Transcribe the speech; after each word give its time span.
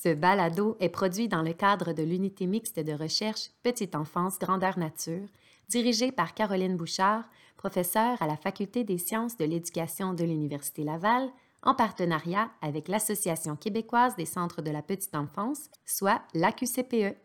Ce 0.00 0.14
balado 0.14 0.76
est 0.78 0.90
produit 0.90 1.26
dans 1.26 1.42
le 1.42 1.52
cadre 1.52 1.92
de 1.92 2.04
l'unité 2.04 2.46
mixte 2.46 2.78
de 2.78 2.92
recherche 2.92 3.50
Petite 3.64 3.96
enfance 3.96 4.38
grandeur 4.38 4.78
nature, 4.78 5.26
dirigée 5.68 6.12
par 6.12 6.34
Caroline 6.34 6.76
Bouchard, 6.76 7.24
professeure 7.56 8.22
à 8.22 8.28
la 8.28 8.36
Faculté 8.36 8.84
des 8.84 8.98
sciences 8.98 9.36
de 9.36 9.44
l'éducation 9.44 10.14
de 10.14 10.22
l'Université 10.22 10.84
Laval, 10.84 11.28
en 11.64 11.74
partenariat 11.74 12.48
avec 12.62 12.86
l'Association 12.86 13.56
québécoise 13.56 14.14
des 14.14 14.26
centres 14.26 14.62
de 14.62 14.70
la 14.70 14.82
petite 14.82 15.16
enfance, 15.16 15.68
soit 15.84 16.22
l'AQCPE. 16.32 17.16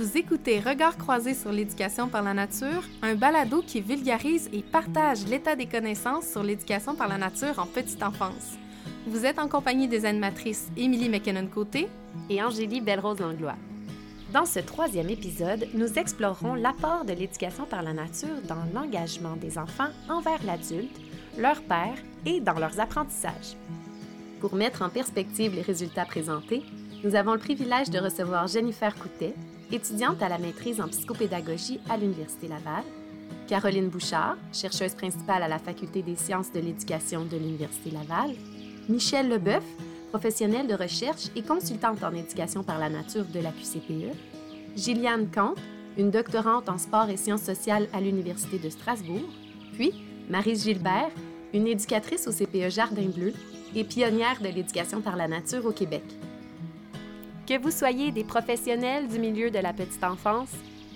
Vous 0.00 0.16
écoutez 0.16 0.60
Regards 0.60 0.96
croisés 0.96 1.34
sur 1.34 1.52
l'éducation 1.52 2.08
par 2.08 2.22
la 2.22 2.32
nature, 2.32 2.82
un 3.02 3.16
balado 3.16 3.60
qui 3.60 3.82
vulgarise 3.82 4.48
et 4.50 4.62
partage 4.62 5.26
l'état 5.26 5.56
des 5.56 5.66
connaissances 5.66 6.26
sur 6.26 6.42
l'éducation 6.42 6.94
par 6.94 7.06
la 7.06 7.18
nature 7.18 7.58
en 7.58 7.66
petite 7.66 8.02
enfance. 8.02 8.56
Vous 9.06 9.26
êtes 9.26 9.38
en 9.38 9.46
compagnie 9.46 9.88
des 9.88 10.06
animatrices 10.06 10.68
Émilie 10.74 11.10
McKinnon-Côté 11.10 11.86
et 12.30 12.42
Angélie 12.42 12.80
Belrose-Langlois. 12.80 13.56
Dans 14.32 14.46
ce 14.46 14.60
troisième 14.60 15.10
épisode, 15.10 15.68
nous 15.74 15.98
explorerons 15.98 16.54
l'apport 16.54 17.04
de 17.04 17.12
l'éducation 17.12 17.66
par 17.66 17.82
la 17.82 17.92
nature 17.92 18.40
dans 18.48 18.64
l'engagement 18.72 19.36
des 19.36 19.58
enfants 19.58 19.90
envers 20.08 20.42
l'adulte, 20.46 20.98
leur 21.36 21.60
père 21.60 21.98
et 22.24 22.40
dans 22.40 22.58
leurs 22.58 22.80
apprentissages. 22.80 23.54
Pour 24.40 24.54
mettre 24.54 24.80
en 24.80 24.88
perspective 24.88 25.54
les 25.54 25.60
résultats 25.60 26.06
présentés, 26.06 26.62
nous 27.04 27.14
avons 27.14 27.34
le 27.34 27.38
privilège 27.38 27.90
de 27.90 27.98
recevoir 27.98 28.46
Jennifer 28.46 28.94
Coutet, 28.94 29.34
étudiante 29.72 30.22
à 30.22 30.28
la 30.28 30.38
maîtrise 30.38 30.80
en 30.80 30.88
psychopédagogie 30.88 31.80
à 31.88 31.96
l'Université 31.96 32.48
Laval, 32.48 32.84
Caroline 33.46 33.88
Bouchard, 33.88 34.36
chercheuse 34.52 34.94
principale 34.94 35.42
à 35.42 35.48
la 35.48 35.58
Faculté 35.58 36.02
des 36.02 36.16
sciences 36.16 36.52
de 36.52 36.60
l'éducation 36.60 37.24
de 37.24 37.36
l'Université 37.36 37.90
Laval, 37.90 38.30
Michel 38.88 39.28
Leboeuf, 39.28 39.64
professionnelle 40.10 40.66
de 40.66 40.74
recherche 40.74 41.28
et 41.36 41.42
consultante 41.42 42.02
en 42.02 42.12
éducation 42.12 42.62
par 42.62 42.78
la 42.78 42.88
nature 42.88 43.24
de 43.24 43.40
la 43.40 43.50
QCPE, 43.50 44.16
Gilliane 44.76 45.28
Kant, 45.32 45.54
une 45.98 46.10
doctorante 46.10 46.68
en 46.68 46.78
sport 46.78 47.08
et 47.08 47.16
sciences 47.16 47.42
sociales 47.42 47.88
à 47.92 48.00
l'Université 48.00 48.58
de 48.58 48.70
Strasbourg, 48.70 49.28
puis 49.74 49.92
Marise 50.28 50.64
Gilbert, 50.64 51.10
une 51.52 51.66
éducatrice 51.66 52.28
au 52.28 52.32
CPE 52.32 52.70
Jardin 52.70 53.08
Bleu 53.08 53.32
et 53.74 53.84
pionnière 53.84 54.40
de 54.40 54.48
l'éducation 54.48 55.00
par 55.00 55.16
la 55.16 55.28
nature 55.28 55.66
au 55.66 55.72
Québec. 55.72 56.04
Que 57.46 57.58
vous 57.58 57.70
soyez 57.70 58.12
des 58.12 58.24
professionnels 58.24 59.08
du 59.08 59.18
milieu 59.18 59.50
de 59.50 59.58
la 59.58 59.72
petite 59.72 60.04
enfance, 60.04 60.50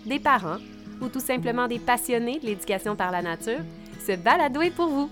des 0.07 0.21
parents 0.21 0.59
ou 1.01 1.09
tout 1.09 1.21
simplement 1.21 1.67
des 1.67 1.79
passionnés 1.79 2.39
de 2.39 2.47
l'éducation 2.47 2.97
par 2.97 3.11
la 3.11 3.23
nature, 3.23 3.61
ce 4.07 4.17
balado 4.17 4.61
est 4.63 4.71
pour 4.71 4.89
vous. 4.89 5.11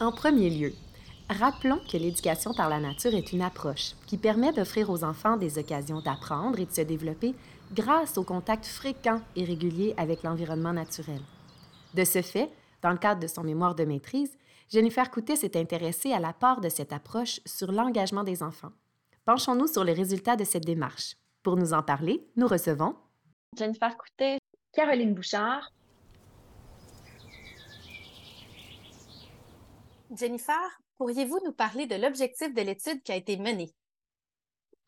En 0.00 0.12
premier 0.12 0.48
lieu, 0.48 0.72
rappelons 1.28 1.78
que 1.90 1.98
l'éducation 1.98 2.54
par 2.54 2.70
la 2.70 2.80
nature 2.80 3.14
est 3.14 3.32
une 3.32 3.42
approche 3.42 3.92
qui 4.06 4.16
permet 4.16 4.50
d'offrir 4.50 4.88
aux 4.88 5.04
enfants 5.04 5.36
des 5.36 5.58
occasions 5.58 6.00
d'apprendre 6.00 6.58
et 6.58 6.64
de 6.64 6.72
se 6.72 6.80
développer 6.80 7.34
grâce 7.74 8.16
au 8.16 8.22
contact 8.22 8.64
fréquent 8.64 9.20
et 9.36 9.44
régulier 9.44 9.92
avec 9.98 10.22
l'environnement 10.22 10.72
naturel. 10.72 11.20
De 11.94 12.04
ce 12.04 12.22
fait, 12.22 12.50
dans 12.82 12.90
le 12.90 12.98
cadre 12.98 13.20
de 13.20 13.26
son 13.26 13.42
mémoire 13.42 13.74
de 13.74 13.84
maîtrise, 13.84 14.36
Jennifer 14.68 15.10
Coutet 15.10 15.36
s'est 15.36 15.58
intéressée 15.58 16.12
à 16.12 16.20
l'apport 16.20 16.60
de 16.60 16.68
cette 16.68 16.92
approche 16.92 17.40
sur 17.44 17.72
l'engagement 17.72 18.22
des 18.22 18.42
enfants. 18.42 18.72
Penchons-nous 19.24 19.66
sur 19.66 19.82
les 19.82 19.92
résultats 19.92 20.36
de 20.36 20.44
cette 20.44 20.64
démarche. 20.64 21.16
Pour 21.42 21.56
nous 21.56 21.72
en 21.72 21.82
parler, 21.82 22.24
nous 22.36 22.46
recevons 22.46 22.94
Jennifer 23.58 23.96
Coutet, 23.96 24.38
Caroline 24.72 25.14
Bouchard. 25.14 25.72
Jennifer, 30.16 30.80
pourriez-vous 30.98 31.40
nous 31.44 31.52
parler 31.52 31.86
de 31.86 31.96
l'objectif 31.96 32.54
de 32.54 32.62
l'étude 32.62 33.02
qui 33.02 33.10
a 33.10 33.16
été 33.16 33.36
menée? 33.36 33.72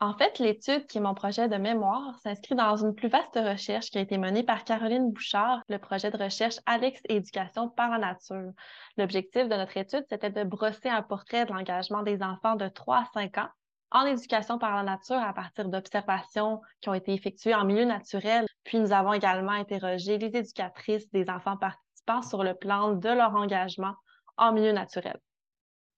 En 0.03 0.13
fait, 0.13 0.37
l'étude, 0.39 0.85
qui 0.85 0.97
est 0.97 1.01
mon 1.01 1.13
projet 1.13 1.47
de 1.47 1.55
mémoire, 1.55 2.19
s'inscrit 2.19 2.55
dans 2.55 2.75
une 2.75 2.93
plus 2.93 3.07
vaste 3.07 3.35
recherche 3.37 3.89
qui 3.89 3.97
a 3.97 4.01
été 4.01 4.17
menée 4.17 4.43
par 4.43 4.65
Caroline 4.65 5.13
Bouchard, 5.13 5.61
le 5.69 5.77
projet 5.77 6.11
de 6.11 6.21
recherche 6.21 6.57
Alex 6.65 6.99
Éducation 7.07 7.69
par 7.69 7.89
la 7.89 7.99
nature. 7.99 8.51
L'objectif 8.97 9.47
de 9.47 9.55
notre 9.55 9.77
étude, 9.77 10.03
c'était 10.09 10.29
de 10.29 10.43
brosser 10.43 10.89
un 10.89 11.03
portrait 11.03 11.45
de 11.45 11.53
l'engagement 11.53 12.03
des 12.03 12.21
enfants 12.21 12.57
de 12.57 12.67
3 12.67 12.97
à 12.97 13.05
5 13.13 13.37
ans 13.37 13.47
en 13.91 14.05
éducation 14.05 14.59
par 14.59 14.75
la 14.75 14.83
nature 14.83 15.15
à 15.15 15.33
partir 15.33 15.69
d'observations 15.69 16.59
qui 16.81 16.89
ont 16.89 16.95
été 16.95 17.13
effectuées 17.13 17.55
en 17.55 17.63
milieu 17.63 17.85
naturel. 17.85 18.45
Puis 18.65 18.79
nous 18.79 18.91
avons 18.91 19.13
également 19.13 19.53
interrogé 19.53 20.17
les 20.17 20.37
éducatrices 20.37 21.09
des 21.11 21.29
enfants 21.29 21.55
participants 21.55 22.23
sur 22.23 22.43
le 22.43 22.55
plan 22.55 22.91
de 22.91 23.07
leur 23.07 23.33
engagement 23.35 23.93
en 24.35 24.51
milieu 24.51 24.73
naturel. 24.73 25.17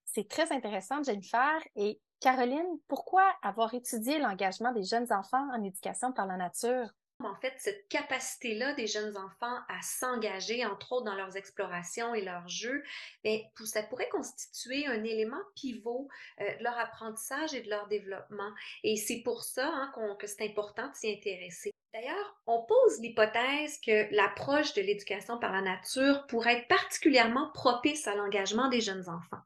C'est 0.03 0.29
très 0.29 0.51
intéressant, 0.53 1.01
Jennifer. 1.01 1.59
Et 1.75 1.99
Caroline, 2.25 2.79
pourquoi 2.87 3.35
avoir 3.43 3.75
étudié 3.75 4.17
l'engagement 4.17 4.71
des 4.71 4.81
jeunes 4.81 5.13
enfants 5.13 5.47
en 5.53 5.63
éducation 5.63 6.11
par 6.11 6.25
la 6.25 6.37
nature? 6.37 6.89
En 7.23 7.35
fait, 7.35 7.53
cette 7.59 7.87
capacité-là 7.87 8.73
des 8.73 8.87
jeunes 8.87 9.15
enfants 9.15 9.59
à 9.69 9.79
s'engager, 9.83 10.65
entre 10.65 10.93
autres, 10.93 11.05
dans 11.05 11.13
leurs 11.13 11.37
explorations 11.37 12.15
et 12.15 12.23
leurs 12.23 12.47
jeux, 12.47 12.81
bien, 13.23 13.41
ça 13.65 13.83
pourrait 13.83 14.09
constituer 14.09 14.87
un 14.87 15.03
élément 15.03 15.37
pivot 15.53 16.09
euh, 16.41 16.57
de 16.57 16.63
leur 16.63 16.79
apprentissage 16.79 17.53
et 17.53 17.61
de 17.61 17.69
leur 17.69 17.87
développement. 17.89 18.51
Et 18.83 18.97
c'est 18.97 19.21
pour 19.23 19.43
ça 19.43 19.67
hein, 19.67 19.93
que 20.19 20.25
c'est 20.25 20.49
important 20.49 20.89
de 20.89 20.95
s'y 20.95 21.11
intéresser. 21.11 21.74
D'ailleurs, 21.95 22.35
on 22.45 22.61
pose 22.61 22.99
l'hypothèse 22.99 23.79
que 23.79 24.13
l'approche 24.13 24.73
de 24.73 24.81
l'éducation 24.81 25.39
par 25.39 25.53
la 25.53 25.61
nature 25.61 26.27
pourrait 26.27 26.57
être 26.57 26.67
particulièrement 26.67 27.51
propice 27.53 28.05
à 28.05 28.15
l'engagement 28.15 28.67
des 28.67 28.81
jeunes 28.81 29.07
enfants. 29.07 29.41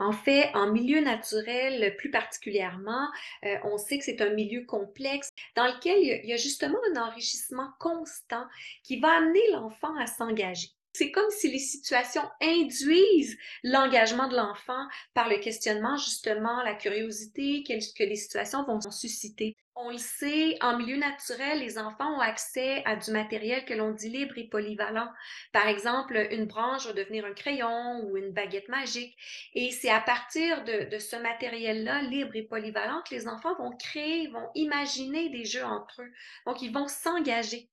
En 0.00 0.12
fait, 0.12 0.50
en 0.52 0.70
milieu 0.70 1.00
naturel, 1.00 1.96
plus 1.96 2.10
particulièrement, 2.10 3.08
euh, 3.46 3.56
on 3.64 3.78
sait 3.78 3.96
que 3.96 4.04
c'est 4.04 4.20
un 4.20 4.34
milieu 4.34 4.66
complexe 4.66 5.30
dans 5.56 5.64
lequel 5.64 5.96
il 5.98 6.28
y 6.28 6.34
a 6.34 6.36
justement 6.36 6.76
un 6.92 7.00
enrichissement 7.00 7.70
constant 7.80 8.44
qui 8.82 9.00
va 9.00 9.08
amener 9.16 9.40
l'enfant 9.52 9.96
à 9.96 10.06
s'engager. 10.06 10.73
C'est 10.94 11.10
comme 11.10 11.30
si 11.30 11.50
les 11.50 11.58
situations 11.58 12.22
induisent 12.40 13.36
l'engagement 13.64 14.28
de 14.28 14.36
l'enfant 14.36 14.86
par 15.12 15.28
le 15.28 15.38
questionnement, 15.38 15.96
justement, 15.96 16.62
la 16.62 16.74
curiosité 16.74 17.64
que 17.64 18.04
les 18.04 18.16
situations 18.16 18.64
vont 18.64 18.80
susciter. 18.92 19.56
On 19.74 19.90
le 19.90 19.98
sait, 19.98 20.56
en 20.62 20.78
milieu 20.78 20.96
naturel, 20.96 21.58
les 21.58 21.78
enfants 21.78 22.16
ont 22.16 22.20
accès 22.20 22.84
à 22.84 22.94
du 22.94 23.10
matériel 23.10 23.64
que 23.64 23.74
l'on 23.74 23.90
dit 23.90 24.08
libre 24.08 24.38
et 24.38 24.46
polyvalent. 24.46 25.10
Par 25.52 25.66
exemple, 25.66 26.28
une 26.30 26.46
branche 26.46 26.86
va 26.86 26.92
devenir 26.92 27.24
un 27.24 27.34
crayon 27.34 28.04
ou 28.04 28.16
une 28.16 28.30
baguette 28.30 28.68
magique. 28.68 29.16
Et 29.54 29.72
c'est 29.72 29.90
à 29.90 30.00
partir 30.00 30.62
de, 30.62 30.88
de 30.88 30.98
ce 31.00 31.16
matériel-là, 31.16 32.02
libre 32.02 32.36
et 32.36 32.44
polyvalent, 32.44 33.02
que 33.02 33.16
les 33.16 33.26
enfants 33.26 33.56
vont 33.56 33.76
créer, 33.76 34.28
vont 34.28 34.48
imaginer 34.54 35.28
des 35.30 35.44
jeux 35.44 35.64
entre 35.64 36.02
eux. 36.02 36.12
Donc, 36.46 36.62
ils 36.62 36.72
vont 36.72 36.86
s'engager. 36.86 37.68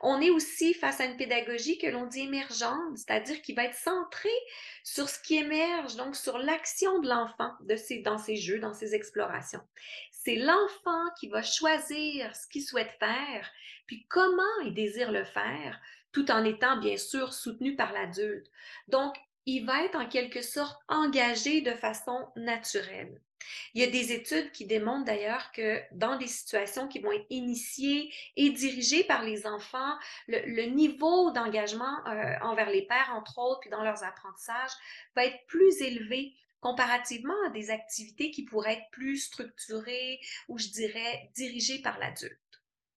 On 0.00 0.20
est 0.20 0.30
aussi 0.30 0.74
face 0.74 1.00
à 1.00 1.04
une 1.04 1.16
pédagogie 1.16 1.78
que 1.78 1.86
l'on 1.86 2.06
dit 2.06 2.22
émergente, 2.22 2.96
c'est-à-dire 2.96 3.40
qui 3.42 3.52
va 3.52 3.64
être 3.64 3.76
centrée 3.76 4.28
sur 4.82 5.08
ce 5.08 5.20
qui 5.20 5.36
émerge, 5.36 5.96
donc 5.96 6.16
sur 6.16 6.38
l'action 6.38 6.98
de 7.00 7.08
l'enfant 7.08 7.52
dans 8.04 8.18
ses 8.18 8.36
jeux, 8.36 8.58
dans 8.58 8.74
ses 8.74 8.94
explorations. 8.94 9.62
C'est 10.10 10.36
l'enfant 10.36 11.04
qui 11.18 11.28
va 11.28 11.42
choisir 11.42 12.34
ce 12.34 12.46
qu'il 12.48 12.62
souhaite 12.62 12.94
faire, 12.98 13.50
puis 13.86 14.06
comment 14.08 14.42
il 14.64 14.74
désire 14.74 15.12
le 15.12 15.24
faire, 15.24 15.80
tout 16.12 16.30
en 16.30 16.44
étant 16.44 16.78
bien 16.78 16.96
sûr 16.96 17.32
soutenu 17.32 17.76
par 17.76 17.92
l'adulte. 17.92 18.46
Il 19.46 19.64
va 19.64 19.84
être 19.84 19.96
en 19.96 20.08
quelque 20.08 20.42
sorte 20.42 20.80
engagé 20.88 21.60
de 21.60 21.72
façon 21.72 22.28
naturelle. 22.36 23.20
Il 23.74 23.80
y 23.80 23.84
a 23.84 23.90
des 23.90 24.12
études 24.12 24.52
qui 24.52 24.66
démontrent 24.66 25.04
d'ailleurs 25.04 25.50
que 25.52 25.80
dans 25.92 26.16
des 26.16 26.26
situations 26.26 26.88
qui 26.88 27.00
vont 27.00 27.12
être 27.12 27.26
initiées 27.30 28.12
et 28.36 28.50
dirigées 28.50 29.04
par 29.04 29.22
les 29.22 29.46
enfants, 29.46 29.94
le, 30.28 30.66
niveau 30.66 31.30
d'engagement 31.32 32.06
euh, 32.06 32.34
envers 32.42 32.70
les 32.70 32.86
pères, 32.86 33.12
entre 33.14 33.38
autres, 33.38 33.60
puis 33.60 33.70
dans 33.70 33.82
leurs 33.82 34.04
apprentissages, 34.04 34.72
va 35.16 35.24
être 35.24 35.44
plus 35.46 35.80
élevé 35.80 36.34
comparativement 36.60 37.34
à 37.46 37.50
des 37.50 37.70
activités 37.70 38.30
qui 38.30 38.44
pourraient 38.44 38.74
être 38.74 38.90
plus 38.92 39.18
structurées 39.18 40.20
ou, 40.48 40.58
je 40.58 40.68
dirais, 40.68 41.30
dirigées 41.34 41.82
par 41.82 41.98
l'adulte. 41.98 42.38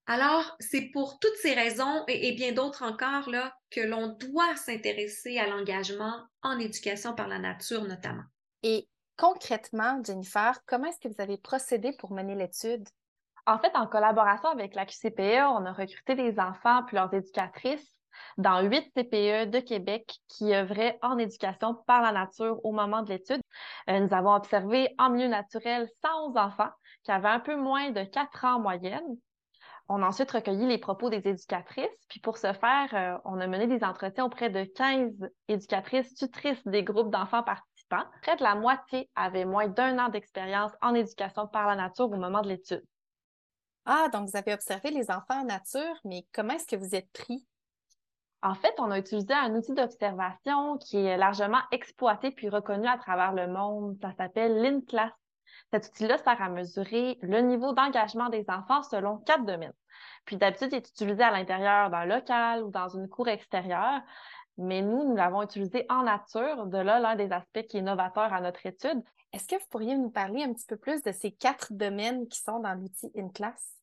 Alors, 0.08 0.56
c'est 0.60 0.92
pour 0.92 1.18
toutes 1.18 1.36
ces 1.42 1.56
raisons 1.56 2.04
et, 2.08 2.28
et 2.28 2.34
bien 2.34 2.52
d'autres 2.52 2.84
encore 2.84 3.28
là, 3.28 3.58
que 3.76 3.82
l'on 3.82 4.08
doit 4.08 4.56
s'intéresser 4.56 5.38
à 5.38 5.48
l'engagement 5.48 6.24
en 6.42 6.58
éducation 6.60 7.14
par 7.14 7.28
la 7.28 7.40
nature 7.40 7.84
notamment. 7.84 8.24
Et 8.64 8.88
Concrètement, 9.18 10.04
Jennifer, 10.04 10.60
comment 10.66 10.88
est-ce 10.88 11.00
que 11.00 11.08
vous 11.08 11.22
avez 11.22 11.38
procédé 11.38 11.94
pour 11.94 12.12
mener 12.12 12.36
l'étude? 12.36 12.86
En 13.46 13.58
fait, 13.60 13.72
en 13.74 13.88
collaboration 13.88 14.50
avec 14.50 14.76
la 14.76 14.86
QCPE, 14.86 15.46
on 15.52 15.66
a 15.66 15.72
recruté 15.72 16.16
des 16.16 16.38
enfants 16.40 16.84
puis 16.86 16.98
leurs 16.98 17.14
éducatrices 17.14 17.96
dans 18.38 18.62
huit 18.62 18.92
CPE 18.94 19.50
de 19.50 19.60
Québec 19.60 20.18
qui 20.28 20.54
œuvraient 20.54 20.98
en 21.02 21.18
éducation 21.18 21.76
par 21.88 22.02
la 22.02 22.12
nature 22.12 22.60
au 22.66 22.74
moment 22.74 23.04
de 23.04 23.10
l'étude. 23.10 23.42
Euh, 23.90 24.00
nous 24.00 24.14
avons 24.14 24.34
observé 24.34 24.94
en 24.98 25.10
milieu 25.10 25.28
naturel 25.28 25.88
111 26.04 26.36
enfants 26.36 26.72
qui 27.04 27.12
avaient 27.12 27.30
un 27.30 27.40
peu 27.40 27.56
moins 27.56 27.92
de 27.92 28.04
4 28.04 28.46
ans 28.46 28.56
en 28.56 28.60
moyenne. 28.60 29.18
On 29.88 30.02
a 30.02 30.08
ensuite 30.08 30.32
recueilli 30.32 30.66
les 30.66 30.80
propos 30.80 31.10
des 31.10 31.28
éducatrices, 31.28 31.86
puis 32.10 32.20
pour 32.20 32.38
ce 32.38 32.54
faire, 32.54 32.90
euh, 32.94 33.18
on 33.24 33.40
a 33.40 33.46
mené 33.46 33.68
des 33.68 33.84
entretiens 33.84 34.26
auprès 34.26 34.50
de 34.50 34.64
15 34.64 35.30
éducatrices 35.48 36.16
tutrices 36.16 36.66
des 36.66 36.84
groupes 36.84 37.12
d'enfants 37.12 37.44
participants. 37.44 38.04
Près 38.24 38.36
de 38.36 38.44
la 38.44 38.56
moitié 38.56 39.10
avaient 39.16 39.46
moins 39.46 39.68
d'un 39.68 40.00
an 40.00 40.10
d'expérience 40.10 40.72
en 40.82 40.96
éducation 40.96 41.48
par 41.48 41.68
la 41.68 41.76
nature 41.76 42.06
au 42.06 42.18
moment 42.18 42.42
de 42.42 42.50
l'étude. 42.50 42.84
Ah, 43.86 44.08
donc 44.12 44.30
vous 44.30 44.38
avez 44.38 44.54
observé 44.54 44.90
les 44.90 45.12
enfants 45.12 45.42
en 45.42 45.46
nature, 45.46 46.00
mais 46.04 46.26
comment 46.34 46.54
est-ce 46.54 46.66
que 46.66 46.76
vous 46.76 46.96
êtes 46.96 47.12
pris? 47.12 47.46
En 48.42 48.56
fait, 48.56 48.74
on 48.80 48.90
a 48.90 48.98
utilisé 48.98 49.34
un 49.34 49.54
outil 49.56 49.74
d'observation 49.74 50.78
qui 50.78 50.98
est 50.98 51.18
largement 51.18 51.62
exploité 51.72 52.32
puis 52.32 52.50
reconnu 52.50 52.88
à 52.88 52.98
travers 52.98 53.34
le 53.34 53.48
monde. 53.48 53.98
Ça 54.02 54.12
s'appelle 54.18 54.62
l'INCLAS. 54.62 55.12
Cet 55.72 55.88
outil-là 55.88 56.18
sert 56.18 56.42
à 56.42 56.50
mesurer 56.50 57.18
le 57.22 57.42
niveau 57.42 57.74
d'engagement 57.74 58.30
des 58.30 58.46
enfants 58.50 58.84
selon 58.84 59.18
quatre 59.20 59.46
domaines. 59.46 59.74
Puis 60.26 60.38
d'habitude, 60.38 60.70
il 60.72 60.78
est 60.78 60.90
utilisé 60.90 61.24
à 61.24 61.32
l'intérieur 61.32 61.90
d'un 61.90 62.06
local 62.06 62.64
ou 62.64 62.72
dans 62.72 62.90
une 62.90 63.08
cour 63.08 63.28
extérieure, 63.28 64.02
mais 64.58 64.82
nous, 64.82 65.04
nous 65.04 65.16
l'avons 65.16 65.44
utilisé 65.44 65.86
en 65.90 66.04
nature. 66.04 66.66
De 66.68 66.78
là, 66.78 67.00
l'un 67.00 67.16
des 67.16 67.32
aspects 67.32 67.66
qui 67.68 67.78
est 67.78 67.82
novateur 67.82 68.34
à 68.34 68.42
notre 68.42 68.66
étude. 68.66 69.04
Est-ce 69.34 69.48
que 69.48 69.56
vous 69.56 69.68
pourriez 69.70 69.98
nous 69.98 70.10
parler 70.10 70.44
un 70.44 70.54
petit 70.54 70.66
peu 70.66 70.78
plus 70.78 71.04
de 71.04 71.12
ces 71.12 71.32
quatre 71.32 71.74
domaines 71.74 72.28
qui 72.28 72.40
sont 72.40 72.60
dans 72.60 72.74
l'outil 72.74 73.12
InClass? 73.18 73.75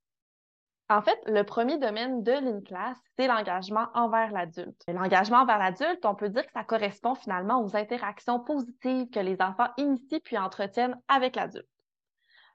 En 0.92 1.00
fait, 1.00 1.18
le 1.24 1.42
premier 1.42 1.78
domaine 1.78 2.22
de 2.22 2.32
l'INCLAS, 2.32 2.96
c'est 3.16 3.26
l'engagement 3.26 3.86
envers 3.94 4.30
l'adulte. 4.30 4.84
L'engagement 4.88 5.38
envers 5.38 5.58
l'adulte, 5.58 6.04
on 6.04 6.14
peut 6.14 6.28
dire 6.28 6.44
que 6.44 6.52
ça 6.52 6.64
correspond 6.64 7.14
finalement 7.14 7.64
aux 7.64 7.74
interactions 7.74 8.40
positives 8.40 9.08
que 9.08 9.18
les 9.18 9.40
enfants 9.40 9.70
initient 9.78 10.20
puis 10.20 10.36
entretiennent 10.36 11.00
avec 11.08 11.36
l'adulte. 11.36 11.66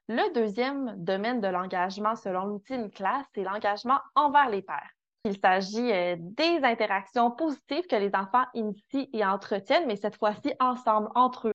Le 0.07 0.31
deuxième 0.35 1.03
domaine 1.03 1.41
de 1.41 1.47
l'engagement 1.47 2.15
selon 2.15 2.45
l'outil 2.45 2.75
INCLAS, 2.75 3.23
c'est 3.33 3.43
l'engagement 3.43 3.97
envers 4.13 4.51
les 4.51 4.61
pairs. 4.61 4.91
Il 5.25 5.35
s'agit 5.39 5.91
euh, 5.91 6.15
des 6.19 6.59
interactions 6.63 7.31
positives 7.31 7.87
que 7.87 7.95
les 7.95 8.13
enfants 8.13 8.45
initient 8.53 9.09
et 9.13 9.25
entretiennent, 9.25 9.87
mais 9.87 9.95
cette 9.95 10.15
fois-ci 10.15 10.53
ensemble, 10.59 11.09
entre 11.15 11.47
eux. 11.47 11.53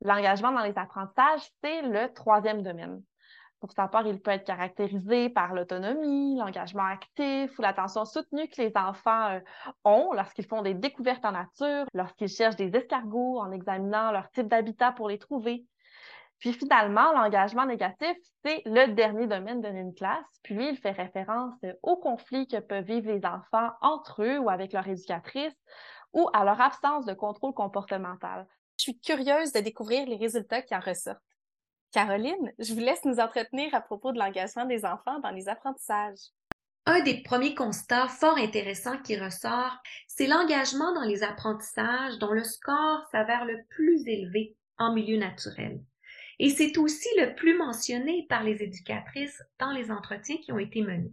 L'engagement 0.00 0.52
dans 0.52 0.62
les 0.62 0.78
apprentissages, 0.78 1.50
c'est 1.60 1.82
le 1.82 2.12
troisième 2.14 2.62
domaine. 2.62 3.02
Pour 3.64 3.72
sa 3.72 3.88
part, 3.88 4.06
il 4.06 4.20
peut 4.20 4.30
être 4.30 4.44
caractérisé 4.44 5.30
par 5.30 5.54
l'autonomie, 5.54 6.36
l'engagement 6.36 6.84
actif 6.84 7.58
ou 7.58 7.62
l'attention 7.62 8.04
soutenue 8.04 8.46
que 8.46 8.60
les 8.60 8.70
enfants 8.76 9.30
euh, 9.30 9.40
ont 9.84 10.12
lorsqu'ils 10.12 10.44
font 10.44 10.60
des 10.60 10.74
découvertes 10.74 11.24
en 11.24 11.32
nature, 11.32 11.86
lorsqu'ils 11.94 12.28
cherchent 12.28 12.56
des 12.56 12.76
escargots 12.76 13.40
en 13.40 13.50
examinant 13.52 14.12
leur 14.12 14.30
type 14.32 14.48
d'habitat 14.48 14.92
pour 14.92 15.08
les 15.08 15.16
trouver. 15.16 15.64
Puis 16.40 16.52
finalement, 16.52 17.14
l'engagement 17.14 17.64
négatif, 17.64 18.18
c'est 18.44 18.60
le 18.66 18.92
dernier 18.92 19.26
domaine 19.26 19.62
d'une 19.62 19.94
classe. 19.94 20.26
Puis 20.42 20.54
lui, 20.56 20.68
il 20.68 20.76
fait 20.76 20.90
référence 20.90 21.54
aux 21.82 21.96
conflits 21.96 22.46
que 22.46 22.60
peuvent 22.60 22.84
vivre 22.84 23.10
les 23.10 23.24
enfants 23.24 23.70
entre 23.80 24.24
eux 24.24 24.38
ou 24.40 24.50
avec 24.50 24.74
leur 24.74 24.86
éducatrice 24.86 25.56
ou 26.12 26.28
à 26.34 26.44
leur 26.44 26.60
absence 26.60 27.06
de 27.06 27.14
contrôle 27.14 27.54
comportemental. 27.54 28.46
Je 28.76 28.82
suis 28.82 29.00
curieuse 29.00 29.52
de 29.52 29.60
découvrir 29.60 30.06
les 30.06 30.16
résultats 30.16 30.60
qui 30.60 30.76
en 30.76 30.80
ressortent. 30.80 31.33
Caroline, 31.94 32.52
je 32.58 32.74
vous 32.74 32.80
laisse 32.80 33.04
nous 33.04 33.20
entretenir 33.20 33.72
à 33.72 33.80
propos 33.80 34.10
de 34.10 34.18
l'engagement 34.18 34.64
des 34.64 34.84
enfants 34.84 35.20
dans 35.20 35.30
les 35.30 35.48
apprentissages. 35.48 36.32
Un 36.86 37.00
des 37.02 37.22
premiers 37.22 37.54
constats 37.54 38.08
fort 38.08 38.36
intéressants 38.36 38.98
qui 38.98 39.16
ressort, 39.16 39.78
c'est 40.08 40.26
l'engagement 40.26 40.92
dans 40.92 41.04
les 41.04 41.22
apprentissages 41.22 42.18
dont 42.18 42.32
le 42.32 42.42
score 42.42 43.06
s'avère 43.12 43.44
le 43.44 43.62
plus 43.70 44.08
élevé 44.08 44.56
en 44.76 44.92
milieu 44.92 45.18
naturel. 45.18 45.80
Et 46.40 46.50
c'est 46.50 46.78
aussi 46.78 47.08
le 47.16 47.36
plus 47.36 47.56
mentionné 47.56 48.26
par 48.28 48.42
les 48.42 48.60
éducatrices 48.60 49.40
dans 49.60 49.70
les 49.70 49.92
entretiens 49.92 50.38
qui 50.38 50.50
ont 50.50 50.58
été 50.58 50.82
menés. 50.82 51.12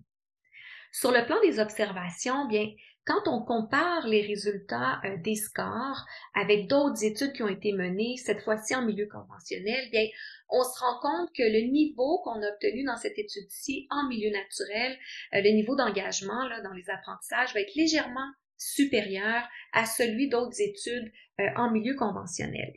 Sur 0.91 1.11
le 1.11 1.23
plan 1.27 1.39
des 1.43 1.59
observations, 1.59 2.47
bien, 2.47 2.67
quand 3.11 3.29
on 3.29 3.43
compare 3.43 4.07
les 4.07 4.21
résultats 4.21 5.01
euh, 5.03 5.17
des 5.17 5.35
scores 5.35 6.05
avec 6.33 6.67
d'autres 6.67 7.03
études 7.03 7.33
qui 7.33 7.43
ont 7.43 7.49
été 7.49 7.73
menées, 7.73 8.15
cette 8.17 8.41
fois-ci 8.41 8.73
en 8.73 8.85
milieu 8.85 9.07
conventionnel, 9.07 9.89
bien, 9.91 10.07
on 10.49 10.63
se 10.63 10.79
rend 10.79 10.99
compte 11.01 11.29
que 11.35 11.43
le 11.43 11.71
niveau 11.71 12.21
qu'on 12.23 12.41
a 12.41 12.47
obtenu 12.47 12.83
dans 12.85 12.97
cette 12.97 13.17
étude-ci 13.17 13.87
en 13.89 14.07
milieu 14.07 14.31
naturel, 14.31 14.97
euh, 15.33 15.41
le 15.41 15.49
niveau 15.51 15.75
d'engagement 15.75 16.49
dans 16.63 16.73
les 16.73 16.89
apprentissages 16.89 17.53
va 17.53 17.61
être 17.61 17.75
légèrement 17.75 18.29
supérieur 18.57 19.43
à 19.73 19.85
celui 19.85 20.29
d'autres 20.29 20.61
études 20.61 21.11
euh, 21.39 21.47
en 21.57 21.71
milieu 21.71 21.95
conventionnel. 21.95 22.73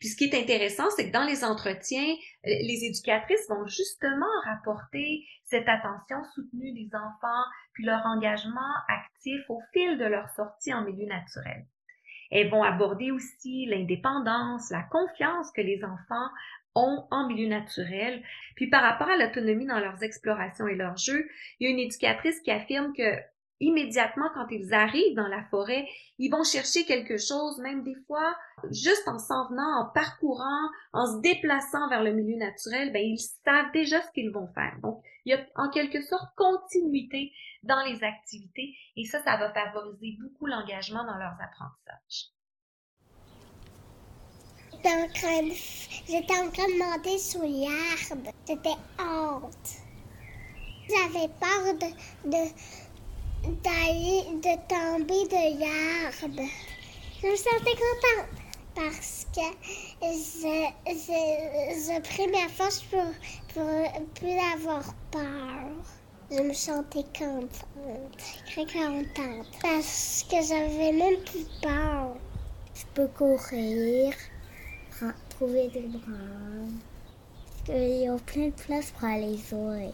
Puis 0.00 0.08
ce 0.08 0.16
qui 0.16 0.24
est 0.24 0.40
intéressant, 0.40 0.88
c'est 0.90 1.08
que 1.08 1.12
dans 1.12 1.24
les 1.24 1.44
entretiens, 1.44 2.12
euh, 2.12 2.16
les 2.44 2.84
éducatrices 2.84 3.48
vont 3.48 3.66
justement 3.66 4.26
rapporter 4.44 5.24
cette 5.44 5.68
attention 5.68 6.16
soutenue 6.34 6.72
des 6.72 6.90
enfants, 6.94 7.44
puis 7.72 7.84
leur 7.84 8.04
engagement 8.06 8.60
actif 8.88 9.40
au 9.48 9.60
fil 9.72 9.98
de 9.98 10.04
leur 10.04 10.28
sortie 10.30 10.72
en 10.72 10.84
milieu 10.84 11.06
naturel. 11.06 11.66
Elles 12.30 12.50
vont 12.50 12.62
aborder 12.62 13.10
aussi 13.10 13.66
l'indépendance, 13.66 14.70
la 14.70 14.82
confiance 14.82 15.52
que 15.52 15.60
les 15.60 15.84
enfants 15.84 16.28
ont 16.74 17.06
en 17.10 17.28
milieu 17.28 17.48
naturel. 17.48 18.22
Puis 18.56 18.68
par 18.68 18.82
rapport 18.82 19.08
à 19.08 19.16
l'autonomie 19.16 19.66
dans 19.66 19.78
leurs 19.78 20.02
explorations 20.02 20.66
et 20.66 20.74
leurs 20.74 20.96
jeux, 20.96 21.28
il 21.58 21.64
y 21.64 21.70
a 21.70 21.72
une 21.72 21.78
éducatrice 21.78 22.40
qui 22.40 22.50
affirme 22.50 22.92
que 22.92 23.20
immédiatement 23.64 24.28
quand 24.34 24.46
ils 24.50 24.72
arrivent 24.72 25.16
dans 25.16 25.28
la 25.28 25.44
forêt, 25.44 25.86
ils 26.18 26.30
vont 26.30 26.44
chercher 26.44 26.84
quelque 26.84 27.16
chose, 27.16 27.58
même 27.58 27.82
des 27.82 27.96
fois, 28.06 28.36
juste 28.70 29.08
en 29.08 29.18
s'en 29.18 29.48
venant, 29.48 29.80
en 29.80 29.90
parcourant, 29.92 30.68
en 30.92 31.06
se 31.06 31.20
déplaçant 31.20 31.88
vers 31.88 32.02
le 32.02 32.12
milieu 32.12 32.36
naturel, 32.36 32.92
ben, 32.92 33.02
ils 33.02 33.18
savent 33.18 33.72
déjà 33.72 34.00
ce 34.02 34.10
qu'ils 34.12 34.30
vont 34.30 34.48
faire. 34.54 34.76
Donc, 34.82 35.02
il 35.24 35.30
y 35.30 35.34
a 35.34 35.44
en 35.56 35.70
quelque 35.70 36.02
sorte 36.02 36.34
continuité 36.36 37.32
dans 37.62 37.82
les 37.84 38.04
activités 38.04 38.74
et 38.96 39.04
ça, 39.04 39.22
ça 39.22 39.36
va 39.36 39.52
favoriser 39.52 40.16
beaucoup 40.20 40.46
l'engagement 40.46 41.04
dans 41.04 41.16
leurs 41.16 41.36
apprentissages. 41.40 42.34
J'étais 46.06 46.34
en 46.34 46.50
train 46.50 46.68
de 46.68 46.78
monter 46.78 47.18
sur 47.18 47.40
l'arbre. 47.40 48.30
C'était 48.44 48.76
honte. 48.98 49.84
J'avais 50.86 51.28
peur 51.40 51.74
de, 52.26 52.36
d'aller, 53.62 54.24
de 54.40 54.54
tomber 54.68 55.28
de 55.28 55.60
l'arbre. 55.60 56.48
Je 57.22 57.26
me 57.28 57.36
sentais 57.36 57.76
contente 57.76 58.28
parce 58.74 59.26
que 59.34 59.40
je, 60.02 60.66
je, 60.86 61.94
je 61.94 62.00
pris 62.00 62.26
ma 62.28 62.48
force 62.48 62.82
pour, 62.84 63.04
pour 63.52 64.02
plus 64.14 64.38
avoir 64.54 64.84
peur. 65.10 65.70
Je 66.30 66.40
me 66.40 66.54
sentais 66.54 67.04
contente, 67.16 67.66
très 68.46 68.64
contente 68.64 69.46
parce 69.60 70.24
que 70.28 70.36
j'avais 70.36 70.92
même 70.92 71.20
plus 71.24 71.46
peur. 71.62 72.16
Je 72.74 72.84
peux 72.94 73.08
courir, 73.08 74.14
trouver 75.28 75.68
des 75.68 75.80
bras. 75.80 76.14
Il 77.68 78.02
y 78.02 78.08
a 78.08 78.16
plein 78.16 78.46
de 78.46 78.52
place 78.52 78.90
pour 78.90 79.08
aller 79.08 79.38
jouer 79.38 79.92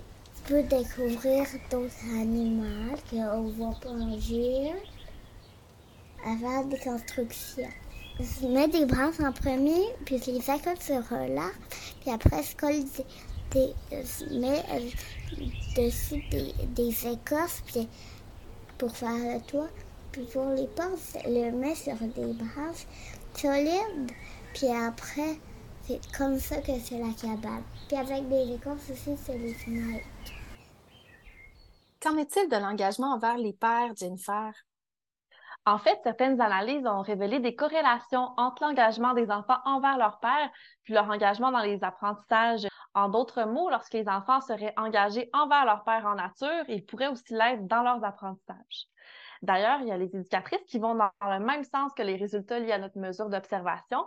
peut 0.50 0.62
découvrir 0.64 1.46
d'autres 1.70 2.20
animaux 2.20 2.96
qu'on 3.08 3.42
voit 3.50 3.78
ville, 4.16 4.74
avant 6.26 6.64
des 6.64 6.78
constructions. 6.78 7.68
Je 8.18 8.48
mets 8.48 8.66
des 8.66 8.84
branches 8.84 9.20
en 9.20 9.30
premier, 9.30 9.80
puis 10.04 10.18
je 10.18 10.32
les 10.32 10.50
accorde 10.50 10.82
sur 10.82 11.02
l'arbre, 11.12 11.54
puis 12.00 12.10
après 12.10 12.42
je 12.42 12.56
colle 12.56 12.84
des, 13.52 13.74
mets 14.40 14.64
euh, 14.72 14.90
dessus 15.76 16.20
des, 16.32 16.52
des 16.74 17.06
écorces 17.06 17.62
puis 17.66 17.88
pour 18.76 18.96
faire 18.96 19.12
le 19.12 19.40
toit. 19.42 19.68
Puis 20.10 20.24
pour 20.32 20.50
les 20.50 20.66
portes, 20.66 20.98
je 21.14 21.28
le 21.28 21.52
mets 21.52 21.76
sur 21.76 21.94
des 21.94 22.32
branches 22.32 22.86
solides, 23.36 24.10
puis 24.52 24.66
après, 24.66 25.38
c'est 25.86 26.00
comme 26.18 26.40
ça 26.40 26.56
que 26.56 26.72
c'est 26.82 26.98
la 26.98 27.12
cabane. 27.12 27.62
Puis 27.86 27.96
avec 27.96 28.28
des 28.28 28.54
écorces 28.54 28.90
aussi, 28.90 29.16
c'est 29.24 29.38
les 29.38 29.54
fenêtres. 29.54 30.06
Qu'en 32.02 32.16
est-il 32.16 32.48
de 32.48 32.56
l'engagement 32.56 33.12
envers 33.12 33.36
les 33.36 33.52
pères, 33.52 33.94
Jennifer? 33.94 34.52
En 35.66 35.76
fait, 35.76 35.98
certaines 36.02 36.40
analyses 36.40 36.86
ont 36.86 37.02
révélé 37.02 37.40
des 37.40 37.54
corrélations 37.54 38.30
entre 38.38 38.64
l'engagement 38.64 39.12
des 39.12 39.30
enfants 39.30 39.58
envers 39.66 39.98
leur 39.98 40.18
père 40.18 40.50
puis 40.82 40.94
leur 40.94 41.10
engagement 41.10 41.52
dans 41.52 41.60
les 41.60 41.84
apprentissages. 41.84 42.66
En 42.94 43.10
d'autres 43.10 43.44
mots, 43.44 43.68
lorsque 43.68 43.92
les 43.92 44.08
enfants 44.08 44.40
seraient 44.40 44.72
engagés 44.78 45.28
envers 45.34 45.66
leur 45.66 45.84
père 45.84 46.06
en 46.06 46.14
nature, 46.14 46.64
ils 46.68 46.84
pourraient 46.84 47.08
aussi 47.08 47.34
l'être 47.34 47.66
dans 47.66 47.82
leurs 47.82 48.02
apprentissages. 48.02 48.88
D'ailleurs, 49.42 49.80
il 49.82 49.88
y 49.88 49.92
a 49.92 49.98
les 49.98 50.14
éducatrices 50.16 50.64
qui 50.66 50.78
vont 50.78 50.94
dans 50.94 51.10
le 51.22 51.44
même 51.44 51.64
sens 51.64 51.92
que 51.94 52.02
les 52.02 52.16
résultats 52.16 52.58
liés 52.58 52.72
à 52.72 52.78
notre 52.78 52.98
mesure 52.98 53.28
d'observation, 53.28 54.06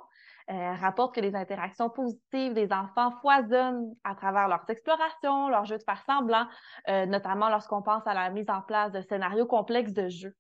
euh, 0.50 0.74
rapporte 0.76 1.16
que 1.16 1.22
les 1.22 1.36
interactions 1.36 1.90
positives 1.90 2.54
des 2.54 2.72
enfants 2.72 3.12
foisonnent 3.22 3.94
à 4.04 4.16
travers 4.16 4.48
leurs 4.48 4.70
explorations, 4.70 5.50
leurs 5.50 5.66
jeux 5.66 5.78
de 5.78 5.84
faire 5.84 6.04
semblant, 6.06 6.48
euh, 6.90 7.06
notamment 7.06 7.50
lorsqu'on 7.50 7.82
pense 7.82 8.06
à 8.06 8.14
la 8.14 8.30
mise 8.30 8.50
en 8.50 8.62
place 8.62 8.92
de 8.92 9.02
scénarios 9.02 9.46
complexes 9.46 9.94
de 9.94 10.10
jeux. 10.10 10.36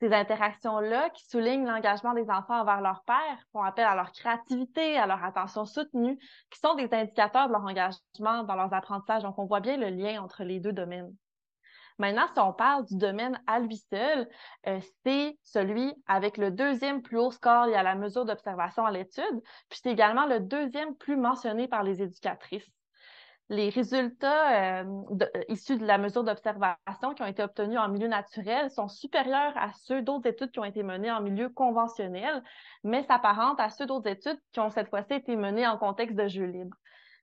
Ces 0.00 0.14
interactions-là 0.14 1.10
qui 1.10 1.26
soulignent 1.26 1.66
l'engagement 1.66 2.14
des 2.14 2.30
enfants 2.30 2.60
envers 2.60 2.80
leur 2.80 3.02
père, 3.04 3.38
font 3.52 3.62
appel 3.62 3.84
à 3.84 3.94
leur 3.94 4.12
créativité, 4.12 4.96
à 4.96 5.06
leur 5.06 5.22
attention 5.22 5.66
soutenue, 5.66 6.18
qui 6.50 6.58
sont 6.58 6.74
des 6.74 6.88
indicateurs 6.94 7.48
de 7.48 7.52
leur 7.52 7.64
engagement 7.64 8.44
dans 8.44 8.54
leurs 8.54 8.72
apprentissages. 8.72 9.22
Donc, 9.22 9.38
on 9.38 9.44
voit 9.44 9.60
bien 9.60 9.76
le 9.76 9.90
lien 9.90 10.22
entre 10.22 10.42
les 10.42 10.58
deux 10.58 10.72
domaines. 10.72 11.14
Maintenant, 12.00 12.26
si 12.34 12.40
on 12.40 12.52
parle 12.52 12.84
du 12.86 12.96
domaine 12.96 13.40
à 13.46 13.60
lui 13.60 13.76
seul, 13.76 14.28
c'est 15.04 15.38
celui 15.44 15.94
avec 16.06 16.38
le 16.38 16.50
deuxième 16.50 17.02
plus 17.02 17.18
haut 17.18 17.30
score 17.30 17.66
lié 17.66 17.74
à 17.74 17.82
la 17.82 17.94
mesure 17.94 18.24
d'observation 18.24 18.84
à 18.84 18.90
l'étude, 18.90 19.42
puis 19.68 19.78
c'est 19.82 19.92
également 19.92 20.26
le 20.26 20.40
deuxième 20.40 20.96
plus 20.96 21.16
mentionné 21.16 21.68
par 21.68 21.82
les 21.82 22.02
éducatrices 22.02 22.70
les 23.50 23.68
résultats 23.68 24.80
euh, 24.80 24.84
euh, 25.20 25.42
issus 25.48 25.76
de 25.76 25.84
la 25.84 25.98
mesure 25.98 26.22
d'observation 26.22 27.14
qui 27.14 27.22
ont 27.22 27.26
été 27.26 27.42
obtenus 27.42 27.78
en 27.78 27.88
milieu 27.88 28.06
naturel 28.06 28.70
sont 28.70 28.88
supérieurs 28.88 29.52
à 29.56 29.72
ceux 29.72 30.02
d'autres 30.02 30.28
études 30.28 30.52
qui 30.52 30.60
ont 30.60 30.64
été 30.64 30.84
menées 30.84 31.10
en 31.10 31.20
milieu 31.20 31.48
conventionnel, 31.48 32.42
mais 32.84 33.02
s'apparentent 33.02 33.60
à 33.60 33.68
ceux 33.68 33.86
d'autres 33.86 34.08
études 34.08 34.38
qui 34.52 34.60
ont 34.60 34.70
cette 34.70 34.88
fois-ci 34.88 35.14
été 35.14 35.34
menées 35.34 35.66
en 35.66 35.76
contexte 35.78 36.16
de 36.16 36.28
jeu 36.28 36.44
libre. 36.44 36.76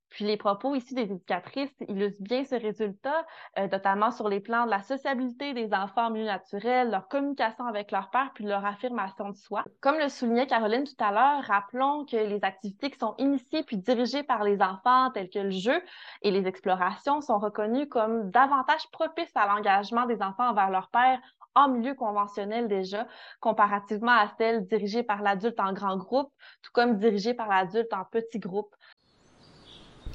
Puis 0.09 0.25
les 0.25 0.37
propos 0.37 0.75
ici 0.75 0.93
des 0.93 1.03
éducatrices 1.03 1.75
illustrent 1.87 2.23
bien 2.23 2.43
ce 2.43 2.55
résultat, 2.55 3.25
euh, 3.57 3.67
notamment 3.67 4.11
sur 4.11 4.29
les 4.29 4.39
plans 4.39 4.65
de 4.65 4.71
la 4.71 4.81
sociabilité 4.81 5.53
des 5.53 5.73
enfants 5.73 6.07
en 6.07 6.09
milieu 6.11 6.25
naturel, 6.25 6.89
leur 6.91 7.07
communication 7.07 7.65
avec 7.65 7.91
leur 7.91 8.09
père, 8.09 8.31
puis 8.33 8.45
leur 8.45 8.65
affirmation 8.65 9.29
de 9.29 9.35
soi. 9.35 9.63
Comme 9.81 9.97
le 9.97 10.09
soulignait 10.09 10.47
Caroline 10.47 10.85
tout 10.85 11.03
à 11.03 11.11
l'heure, 11.11 11.43
rappelons 11.43 12.05
que 12.05 12.17
les 12.17 12.43
activités 12.43 12.89
qui 12.89 12.99
sont 12.99 13.15
initiées 13.17 13.63
puis 13.63 13.77
dirigées 13.77 14.23
par 14.23 14.43
les 14.43 14.61
enfants, 14.61 15.11
telles 15.11 15.29
que 15.29 15.39
le 15.39 15.51
jeu 15.51 15.81
et 16.21 16.31
les 16.31 16.47
explorations, 16.47 17.21
sont 17.21 17.39
reconnues 17.39 17.87
comme 17.87 18.31
davantage 18.31 18.89
propices 18.91 19.35
à 19.35 19.47
l'engagement 19.47 20.05
des 20.05 20.21
enfants 20.21 20.49
envers 20.49 20.69
leur 20.69 20.89
père 20.89 21.19
en 21.57 21.69
milieu 21.69 21.95
conventionnel 21.95 22.67
déjà, 22.67 23.07
comparativement 23.39 24.11
à 24.11 24.29
celles 24.37 24.67
dirigées 24.67 25.01
par 25.01 25.23
l'adulte 25.23 25.59
en 25.59 25.73
grand 25.73 25.97
groupe, 25.97 26.31
tout 26.61 26.71
comme 26.71 26.97
dirigées 26.97 27.33
par 27.33 27.49
l'adulte 27.49 27.91
en 27.93 28.05
petit 28.05 28.37
groupe. 28.37 28.75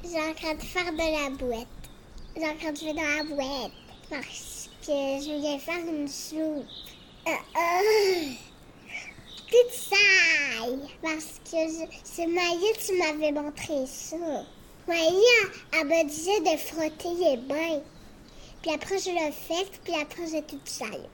J'ai 0.05 0.19
en 0.19 0.33
train 0.33 0.55
de 0.55 0.61
faire 0.61 0.91
de 0.91 0.97
la 0.97 1.29
boîte. 1.29 1.67
J'ai 2.35 2.45
en 2.45 2.55
train 2.57 2.71
de 2.73 2.77
faire 2.77 2.93
dans 2.93 3.01
la 3.01 3.23
boîte 3.23 3.71
parce 4.09 4.69
que 4.81 4.91
je 4.91 5.37
voulais 5.37 5.57
faire 5.59 5.79
une 5.79 6.07
soupe. 6.09 6.65
Euh, 7.25 7.31
euh, 7.31 8.31
toute 9.49 9.71
sale 9.71 10.79
parce 11.01 11.39
que 11.49 11.87
c'est 12.03 12.27
Maïa 12.27 12.73
qui 12.77 12.93
m'avait 12.93 13.31
montré 13.31 13.85
ça. 13.87 14.17
Maïa, 14.87 15.39
elle 15.71 15.87
me 15.87 16.07
disait 16.09 16.41
de 16.41 16.57
frotter 16.57 17.13
les 17.23 17.37
bains. 17.37 17.81
Puis 18.61 18.71
après, 18.73 18.99
je 18.99 19.09
le 19.09 19.31
fais, 19.31 19.65
puis 19.85 19.93
après, 19.95 20.27
j'ai 20.29 20.41
toute 20.41 20.67
sale. 20.67 21.07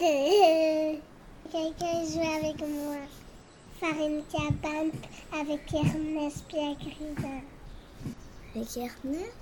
Euh, 0.00 0.94
quelqu'un 1.52 2.04
joue 2.06 2.38
avec 2.38 2.58
moi. 2.58 2.96
Faire 3.78 4.04
une 4.04 4.24
cabane 4.24 4.90
avec 5.32 5.60
Ernest 5.72 6.44
et 6.54 6.58
Agrida 6.58 7.51
avec 8.54 8.76
Ernest, 8.76 9.32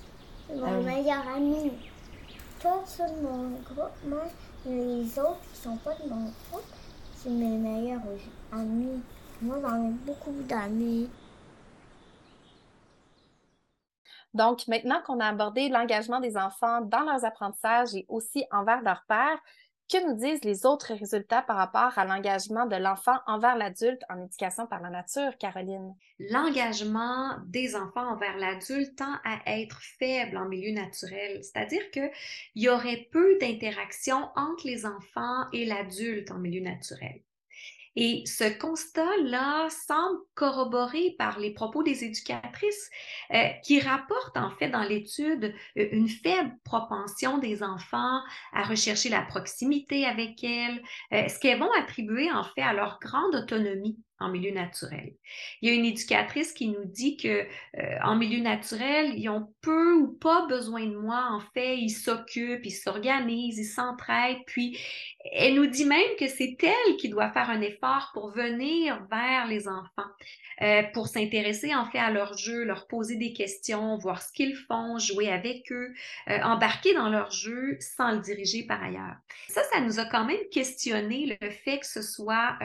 mon 0.49 0.64
ah 0.64 0.81
meilleur 0.81 1.26
ami. 1.29 1.73
Pas 2.62 2.85
seulement 2.87 3.37
mon 3.37 3.59
groupe, 3.61 3.90
moi, 4.05 4.25
les 4.67 5.19
autres 5.19 5.40
qui 5.52 5.61
sont 5.61 5.76
pas 5.79 5.95
de 5.95 6.09
mon 6.09 6.25
groupe, 6.50 6.64
c'est 7.17 7.31
mes 7.31 7.57
meilleurs 7.57 8.00
amis. 8.52 9.02
Moi, 9.43 9.57
j'en 9.62 9.87
ai 9.87 9.90
beaucoup 9.90 10.33
d'amis. 10.43 11.09
Donc, 14.35 14.69
maintenant 14.69 15.00
qu'on 15.05 15.19
a 15.19 15.26
abordé 15.26 15.69
l'engagement 15.69 16.21
des 16.21 16.37
enfants 16.37 16.83
dans 16.83 17.00
leurs 17.00 17.25
apprentissages 17.25 17.95
et 17.95 18.05
aussi 18.09 18.45
envers 18.52 18.83
leur 18.83 19.02
père, 19.09 19.38
que 19.91 20.07
nous 20.07 20.15
disent 20.15 20.45
les 20.45 20.67
autres 20.67 20.95
résultats 20.95 21.43
par 21.43 21.57
rapport 21.57 21.99
à 21.99 22.05
l'engagement 22.05 22.67
de 22.67 22.77
l'enfant 22.77 23.17
envers 23.27 23.57
l'adulte 23.57 24.03
en 24.09 24.23
éducation 24.23 24.67
par 24.67 24.81
la 24.81 24.91
nature, 24.91 25.37
Caroline? 25.39 25.97
L'engagement 26.21 27.37
des 27.47 27.75
enfants 27.75 28.13
envers 28.13 28.37
l'adulte 28.37 28.97
tend 28.97 29.17
à 29.25 29.41
être 29.47 29.81
faible 29.99 30.37
en 30.37 30.49
milieu 30.49 30.73
naturel, 30.73 31.43
c'est-à-dire 31.43 31.91
qu'il 31.91 32.11
y 32.55 32.69
aurait 32.69 33.09
peu 33.11 33.37
d'interaction 33.39 34.29
entre 34.37 34.67
les 34.67 34.87
enfants 34.87 35.51
et 35.53 35.65
l'adulte 35.67 36.31
en 36.31 36.39
milieu 36.39 36.63
naturel. 36.63 37.21
Et 37.97 38.23
ce 38.25 38.59
constat-là 38.59 39.69
semble 39.69 40.21
corroboré 40.35 41.17
par 41.19 41.41
les 41.41 41.53
propos 41.53 41.83
des 41.83 42.05
éducatrices 42.05 42.89
euh, 43.33 43.49
qui 43.65 43.81
rapportent 43.81 44.37
en 44.37 44.51
fait 44.51 44.69
dans 44.69 44.83
l'étude 44.83 45.53
euh, 45.77 45.89
une 45.91 46.09
faible 46.09 46.55
propension 46.65 47.39
des 47.39 47.63
enfants 47.63 48.21
à 48.53 48.63
rechercher 48.63 49.09
la 49.09 49.23
proximité 49.23 50.07
avec 50.07 50.43
elles, 50.45 50.83
euh, 51.13 51.27
ce 51.29 51.39
qu'elles 51.41 51.59
vont 51.59 51.73
attribuer 51.73 52.31
en 52.31 52.45
fait 52.45 52.63
à 52.63 52.73
leur 52.73 52.99
grande 53.01 53.35
autonomie 53.35 53.99
en 54.21 54.29
milieu 54.29 54.53
naturel. 54.53 55.15
Il 55.61 55.69
y 55.69 55.73
a 55.73 55.75
une 55.75 55.87
éducatrice 55.87 56.53
qui 56.53 56.69
nous 56.69 56.85
dit 56.85 57.17
que 57.17 57.29
euh, 57.79 57.99
en 58.05 58.17
milieu 58.17 58.41
naturel, 58.41 59.15
ils 59.17 59.29
ont 59.31 59.53
peu 59.62 59.95
ou 59.95 60.09
pas 60.09 60.47
besoin 60.47 60.87
de 60.87 60.95
moi. 60.95 61.29
En 61.31 61.41
fait, 61.55 61.79
ils 61.79 61.91
s'occupent, 61.91 62.65
ils 62.65 62.71
s'organisent, 62.71 63.59
ils 63.59 63.65
s'entraident. 63.65 64.45
Puis, 64.47 64.79
elle 65.33 65.55
nous 65.55 65.67
dit 65.67 65.87
même 65.87 66.17
que 66.19 66.29
c'est 66.29 66.57
elle 66.62 66.97
qui 66.99 67.09
doit 67.09 67.31
faire 67.31 67.49
un 67.49 67.62
effort 67.62 68.11
pour 68.12 68.31
venir 68.31 69.07
vers 69.11 69.47
les 69.47 69.67
enfants. 69.69 70.11
Euh, 70.62 70.83
pour 70.93 71.09
s'intéresser 71.09 71.75
en 71.75 71.87
fait 71.87 71.99
à 71.99 72.11
leur 72.11 72.37
jeu, 72.37 72.65
leur 72.65 72.87
poser 72.87 73.17
des 73.17 73.33
questions, 73.33 73.97
voir 73.97 74.21
ce 74.21 74.31
qu'ils 74.31 74.55
font, 74.55 74.99
jouer 74.99 75.31
avec 75.31 75.73
eux, 75.73 75.95
euh, 76.29 76.39
embarquer 76.43 76.93
dans 76.93 77.09
leur 77.09 77.31
jeu 77.31 77.79
sans 77.81 78.12
le 78.12 78.19
diriger 78.19 78.65
par 78.65 78.83
ailleurs. 78.83 79.17
Ça, 79.49 79.62
ça 79.73 79.81
nous 79.81 79.99
a 79.99 80.05
quand 80.05 80.27
même 80.27 80.47
questionné 80.53 81.39
le 81.41 81.50
fait 81.50 81.79
que 81.79 81.87
ce 81.87 82.03
soit 82.03 82.59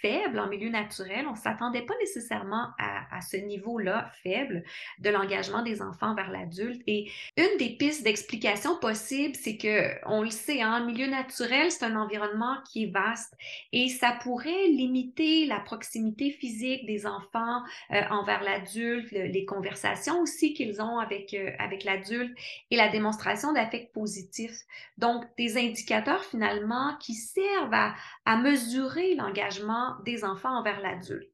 faible 0.00 0.38
en 0.38 0.48
milieu 0.48 0.68
naturel. 0.68 0.91
On 1.00 1.32
ne 1.32 1.36
s'attendait 1.36 1.82
pas 1.82 1.94
nécessairement 2.00 2.68
à, 2.78 3.20
ce 3.20 3.36
niveau-là 3.36 4.10
faible 4.22 4.64
de 4.98 5.10
l'engagement 5.10 5.62
des 5.62 5.80
enfants 5.80 6.14
vers 6.14 6.30
l'adulte. 6.30 6.82
Et 6.86 7.10
une 7.36 7.58
des 7.58 7.76
pistes 7.76 8.04
d'explication 8.04 8.76
possible, 8.78 9.34
c'est 9.36 9.56
que, 9.56 9.92
on 10.06 10.22
le 10.22 10.30
sait, 10.30 10.60
hein, 10.60 10.82
en 10.82 10.86
milieu 10.86 11.06
naturel, 11.06 11.70
c'est 11.70 11.84
un 11.84 11.96
environnement 11.96 12.56
qui 12.70 12.84
est 12.84 12.92
vaste 12.92 13.34
et 13.72 13.88
ça 13.88 14.18
pourrait 14.22 14.68
limiter 14.68 15.46
la 15.46 15.60
proximité 15.60 16.30
physique 16.30 16.86
des 16.86 17.06
enfants 17.06 17.62
euh, 17.92 18.02
envers 18.10 18.42
l'adulte, 18.42 19.10
les 19.12 19.44
conversations 19.44 20.20
aussi 20.20 20.54
qu'ils 20.54 20.80
ont 20.82 20.98
avec, 20.98 21.34
euh, 21.34 21.50
avec 21.58 21.84
l'adulte 21.84 22.36
et 22.70 22.76
la 22.76 22.88
démonstration 22.88 23.52
d'affect 23.52 23.92
positif. 23.92 24.52
Donc, 24.98 25.24
des 25.38 25.56
indicateurs 25.56 26.24
finalement 26.24 26.96
qui 27.00 27.14
servent 27.14 27.74
à, 27.74 27.94
à 28.24 28.36
mesurer 28.36 29.14
l'engagement 29.14 29.96
des 30.04 30.24
enfants 30.24 30.56
envers 30.58 30.80
l'adulte. 30.82 31.32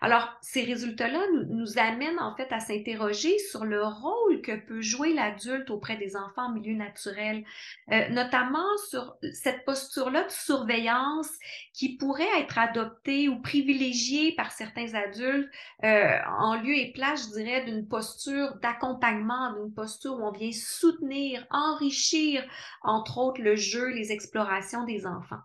Alors, 0.00 0.28
ces 0.40 0.62
résultats-là 0.62 1.26
nous, 1.48 1.78
amènent 1.78 2.18
en 2.20 2.34
fait 2.36 2.52
à 2.52 2.60
s'interroger 2.60 3.38
sur 3.38 3.64
le 3.64 3.82
rôle 3.84 4.40
que 4.42 4.56
peut 4.56 4.80
jouer 4.80 5.12
l'adulte 5.12 5.70
auprès 5.70 5.96
des 5.96 6.16
enfants 6.16 6.46
en 6.46 6.52
milieu 6.52 6.74
naturel, 6.74 7.44
euh, 7.92 8.08
notamment 8.10 8.76
sur 8.88 9.16
cette 9.32 9.64
posture-là 9.64 10.24
de 10.24 10.30
surveillance 10.30 11.30
qui 11.72 11.96
pourrait 11.96 12.40
être 12.40 12.58
adoptée 12.58 13.28
ou 13.28 13.40
privilégiée 13.40 14.34
par 14.36 14.52
certains 14.52 14.94
adultes 14.94 15.50
euh, 15.84 16.18
en 16.38 16.56
lieu 16.56 16.76
et 16.76 16.92
place, 16.92 17.28
je 17.28 17.42
dirais, 17.42 17.64
d'une 17.64 17.86
posture 17.86 18.56
d'accompagnement, 18.62 19.52
d'une 19.54 19.72
posture 19.72 20.14
où 20.14 20.22
on 20.22 20.32
vient 20.32 20.52
soutenir, 20.52 21.46
enrichir, 21.50 22.44
entre 22.82 23.18
autres, 23.18 23.42
le 23.42 23.56
jeu, 23.56 23.88
les 23.88 24.12
explorations 24.12 24.84
des 24.84 25.06
enfants. 25.06 25.40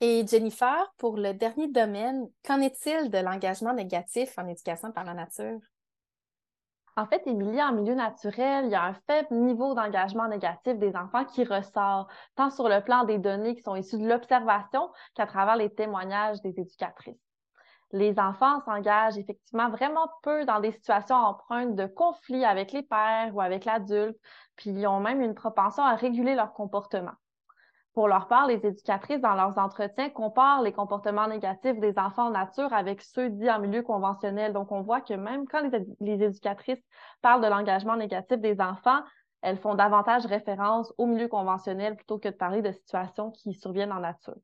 Et 0.00 0.26
Jennifer, 0.26 0.92
pour 0.98 1.16
le 1.16 1.32
dernier 1.32 1.68
domaine, 1.68 2.28
qu'en 2.44 2.60
est-il 2.60 3.10
de 3.10 3.18
l'engagement 3.18 3.72
négatif 3.72 4.38
en 4.38 4.46
éducation 4.46 4.92
par 4.92 5.04
la 5.04 5.14
nature? 5.14 5.58
En 6.98 7.06
fait, 7.06 7.26
Émilie, 7.26 7.62
en 7.62 7.72
milieu 7.72 7.94
naturel, 7.94 8.66
il 8.66 8.70
y 8.72 8.74
a 8.74 8.84
un 8.84 8.94
faible 9.06 9.34
niveau 9.34 9.74
d'engagement 9.74 10.28
négatif 10.28 10.78
des 10.78 10.96
enfants 10.96 11.24
qui 11.24 11.44
ressort, 11.44 12.08
tant 12.36 12.50
sur 12.50 12.68
le 12.68 12.82
plan 12.82 13.04
des 13.04 13.18
données 13.18 13.54
qui 13.54 13.62
sont 13.62 13.76
issues 13.76 13.98
de 13.98 14.08
l'observation 14.08 14.90
qu'à 15.14 15.26
travers 15.26 15.56
les 15.56 15.72
témoignages 15.72 16.40
des 16.42 16.58
éducatrices. 16.58 17.20
Les 17.92 18.18
enfants 18.18 18.60
s'engagent 18.64 19.18
effectivement 19.18 19.70
vraiment 19.70 20.08
peu 20.22 20.44
dans 20.44 20.60
des 20.60 20.72
situations 20.72 21.16
empreintes 21.16 21.74
de 21.74 21.86
conflits 21.86 22.44
avec 22.44 22.72
les 22.72 22.82
pères 22.82 23.34
ou 23.34 23.40
avec 23.40 23.64
l'adulte, 23.64 24.18
puis 24.56 24.70
ils 24.70 24.86
ont 24.86 25.00
même 25.00 25.20
une 25.22 25.34
propension 25.34 25.84
à 25.84 25.94
réguler 25.94 26.34
leur 26.34 26.52
comportement. 26.52 27.14
Pour 27.96 28.08
leur 28.08 28.28
part, 28.28 28.46
les 28.46 28.66
éducatrices, 28.66 29.22
dans 29.22 29.34
leurs 29.34 29.56
entretiens, 29.56 30.10
comparent 30.10 30.60
les 30.60 30.72
comportements 30.74 31.28
négatifs 31.28 31.80
des 31.80 31.98
enfants 31.98 32.26
en 32.26 32.30
nature 32.30 32.70
avec 32.74 33.00
ceux 33.00 33.30
dits 33.30 33.50
en 33.50 33.58
milieu 33.58 33.82
conventionnel. 33.82 34.52
Donc, 34.52 34.70
on 34.70 34.82
voit 34.82 35.00
que 35.00 35.14
même 35.14 35.48
quand 35.48 35.62
les, 36.00 36.22
éducatrices 36.22 36.84
parlent 37.22 37.42
de 37.42 37.48
l'engagement 37.48 37.96
négatif 37.96 38.38
des 38.38 38.60
enfants, 38.60 39.00
elles 39.40 39.56
font 39.56 39.74
davantage 39.74 40.26
référence 40.26 40.92
au 40.98 41.06
milieu 41.06 41.26
conventionnel 41.26 41.96
plutôt 41.96 42.18
que 42.18 42.28
de 42.28 42.34
parler 42.34 42.60
de 42.60 42.70
situations 42.70 43.30
qui 43.30 43.54
surviennent 43.54 43.92
en 43.92 44.00
nature. 44.00 44.36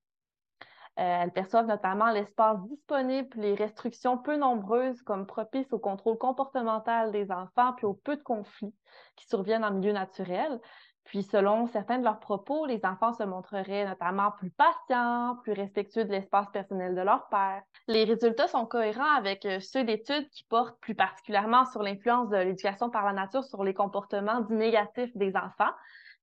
Euh, 0.98 1.20
elles 1.22 1.32
perçoivent 1.32 1.66
notamment 1.66 2.10
l'espace 2.10 2.58
disponible, 2.68 3.28
les 3.36 3.54
restrictions 3.54 4.16
peu 4.16 4.36
nombreuses 4.36 5.02
comme 5.02 5.26
propices 5.26 5.70
au 5.74 5.78
contrôle 5.78 6.16
comportemental 6.16 7.12
des 7.12 7.30
enfants, 7.30 7.74
puis 7.76 7.84
au 7.84 7.92
peu 7.92 8.16
de 8.16 8.22
conflits 8.22 8.74
qui 9.16 9.26
surviennent 9.28 9.64
en 9.64 9.72
milieu 9.72 9.92
naturel. 9.92 10.58
Puis, 11.04 11.22
selon 11.22 11.66
certains 11.66 11.98
de 11.98 12.04
leurs 12.04 12.20
propos, 12.20 12.64
les 12.66 12.84
enfants 12.84 13.12
se 13.12 13.24
montreraient 13.24 13.86
notamment 13.86 14.30
plus 14.32 14.50
patients, 14.50 15.36
plus 15.42 15.52
respectueux 15.52 16.04
de 16.04 16.10
l'espace 16.10 16.48
personnel 16.52 16.94
de 16.94 17.00
leur 17.00 17.28
père. 17.28 17.62
Les 17.88 18.04
résultats 18.04 18.48
sont 18.48 18.66
cohérents 18.66 19.16
avec 19.16 19.44
euh, 19.44 19.58
ceux 19.60 19.84
d'études 19.84 20.28
qui 20.30 20.44
portent 20.44 20.78
plus 20.80 20.94
particulièrement 20.94 21.64
sur 21.66 21.82
l'influence 21.82 22.28
de 22.28 22.36
l'éducation 22.36 22.88
par 22.88 23.04
la 23.04 23.12
nature 23.12 23.44
sur 23.44 23.64
les 23.64 23.74
comportements 23.74 24.40
dits 24.40 24.54
négatifs 24.54 25.16
des 25.16 25.36
enfants, 25.36 25.72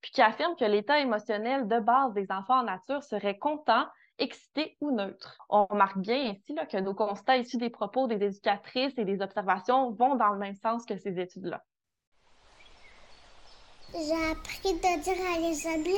puis 0.01 0.11
qui 0.11 0.21
affirment 0.21 0.55
que 0.55 0.65
l'état 0.65 0.99
émotionnel 0.99 1.67
de 1.67 1.79
base 1.79 2.13
des 2.13 2.31
enfants 2.31 2.59
en 2.59 2.63
nature 2.63 3.03
serait 3.03 3.37
content, 3.37 3.85
excité 4.17 4.77
ou 4.81 4.91
neutre. 4.91 5.37
On 5.49 5.65
remarque 5.65 5.97
bien 5.97 6.31
ainsi 6.31 6.53
là, 6.53 6.65
que 6.65 6.77
nos 6.77 6.93
constats 6.93 7.37
issus 7.37 7.57
des 7.57 7.69
propos 7.69 8.07
des 8.07 8.23
éducatrices 8.23 8.97
et 8.97 9.05
des 9.05 9.21
observations 9.21 9.91
vont 9.91 10.15
dans 10.15 10.29
le 10.29 10.39
même 10.39 10.55
sens 10.55 10.85
que 10.85 10.97
ces 10.97 11.19
études-là. 11.19 11.63
J'ai 13.91 14.29
appris 14.31 14.73
de 14.73 15.03
dire 15.03 15.13
à 15.33 15.39
les 15.39 15.67
amis 15.67 15.97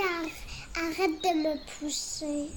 arrête 0.78 1.22
de 1.22 1.44
me 1.44 1.58
pousser. 1.80 2.50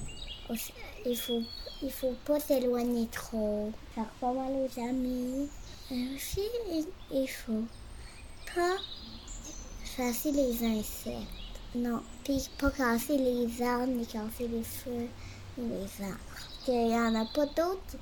Il 1.05 1.17
faut, 1.17 1.41
il 1.81 1.91
faut 1.91 2.15
pas 2.23 2.39
s'éloigner 2.39 3.07
trop. 3.07 3.71
Faire 3.93 4.07
pas 4.21 4.31
mal 4.31 4.53
aux 4.53 4.79
amis. 4.79 5.49
Et 5.91 6.15
aussi, 6.15 6.41
il, 7.11 7.27
faut 7.27 7.65
pas 8.55 8.77
chasser 9.97 10.31
les 10.31 10.63
insectes. 10.63 11.27
Non, 11.75 12.01
puis 12.23 12.49
pas 12.57 12.71
casser 12.71 13.17
les 13.17 13.61
arbres, 13.61 13.87
ni 13.87 14.05
casser 14.05 14.47
les 14.47 14.63
feux, 14.63 15.09
ni 15.57 15.67
les 15.67 16.05
arbres. 16.05 16.17
Il 16.67 16.91
y 16.91 16.95
en 16.95 17.13
a 17.13 17.25
pas 17.25 17.45
d'autres 17.45 17.97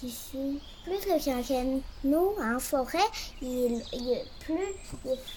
d'ici. 0.00 0.60
Plus 0.84 0.98
que 0.98 1.24
quand 1.24 1.76
nous, 2.04 2.34
en 2.40 2.58
forêt, 2.58 2.98
il, 3.40 3.82
plus 4.40 4.74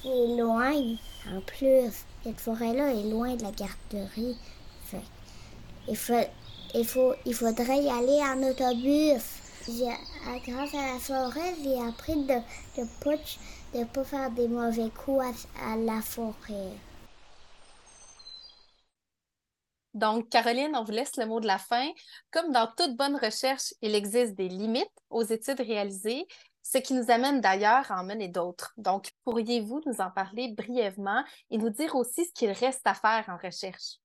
il 0.03 0.12
est 0.12 0.38
loin. 0.38 0.74
En 1.34 1.41
plus, 1.41 1.91
cette 2.24 2.39
forêt-là 2.39 2.94
est 2.94 3.10
loin 3.10 3.36
de 3.36 3.44
la 3.44 3.51
garderie. 3.51 4.38
Il, 5.88 5.96
faut, 5.96 6.13
il, 6.74 6.86
faut, 6.86 7.13
il 7.25 7.34
faudrait 7.34 7.84
y 7.84 7.89
aller 7.89 8.22
en 8.24 8.41
autobus. 8.44 9.24
Grâce 10.48 10.74
à 10.74 10.94
la 10.94 11.00
forêt, 11.00 11.55
j'ai 11.63 11.82
appris 11.82 12.15
de 12.15 12.34
ne 12.77 12.84
de 12.84 13.79
de 13.79 13.84
pas 13.84 14.03
faire 14.03 14.32
des 14.32 14.48
mauvais 14.48 14.89
coups 14.89 15.25
à 15.62 15.75
la 15.75 16.01
forêt. 16.01 16.74
Donc, 19.95 20.29
Caroline, 20.29 20.75
on 20.75 20.83
vous 20.83 20.91
laisse 20.91 21.15
le 21.15 21.25
mot 21.25 21.39
de 21.39 21.47
la 21.47 21.57
fin. 21.57 21.89
Comme 22.29 22.51
dans 22.51 22.67
toute 22.77 22.97
bonne 22.97 23.15
recherche, 23.15 23.73
il 23.81 23.95
existe 23.95 24.35
des 24.35 24.49
limites 24.49 24.91
aux 25.09 25.23
études 25.23 25.61
réalisées, 25.61 26.27
ce 26.61 26.79
qui 26.79 26.93
nous 26.93 27.09
amène 27.09 27.39
d'ailleurs 27.39 27.89
à 27.89 28.01
en 28.01 28.03
mener 28.03 28.27
d'autres. 28.27 28.73
Donc, 28.75 29.11
pourriez-vous 29.23 29.81
nous 29.85 30.01
en 30.01 30.11
parler 30.11 30.53
brièvement 30.53 31.23
et 31.49 31.57
nous 31.57 31.69
dire 31.69 31.95
aussi 31.95 32.25
ce 32.25 32.33
qu'il 32.33 32.51
reste 32.51 32.85
à 32.85 32.93
faire 32.93 33.23
en 33.29 33.37
recherche? 33.37 33.99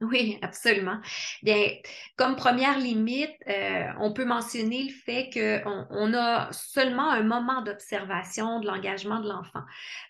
Oui, 0.00 0.38
absolument. 0.42 0.98
Bien, 1.42 1.68
comme 2.16 2.36
première 2.36 2.78
limite, 2.78 3.30
euh, 3.48 3.86
on 4.00 4.12
peut 4.12 4.24
mentionner 4.24 4.82
le 4.82 4.90
fait 4.90 5.30
qu'on 5.32 5.86
on 5.88 6.12
a 6.12 6.52
seulement 6.52 7.10
un 7.10 7.22
moment 7.22 7.62
d'observation 7.62 8.60
de 8.60 8.66
l'engagement 8.66 9.20
de 9.20 9.28
l'enfant. 9.28 9.62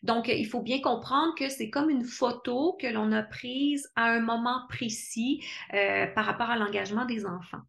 Donc, 0.03 0.29
il 0.29 0.47
faut 0.47 0.63
bien 0.63 0.81
comprendre 0.81 1.35
que 1.39 1.49
c'est 1.49 1.71
comme 1.71 1.91
une 1.91 2.05
photo 2.05 2.77
que 2.81 2.87
l'on 2.89 3.13
a 3.13 3.23
prise 3.23 3.89
à 3.95 4.07
un 4.07 4.21
moment 4.21 4.63
précis 4.69 5.45
euh, 5.75 6.07
par 6.09 6.25
rapport 6.27 6.51
à 6.51 6.57
l'engagement 6.57 7.05
des 7.05 7.25
enfants. 7.27 7.63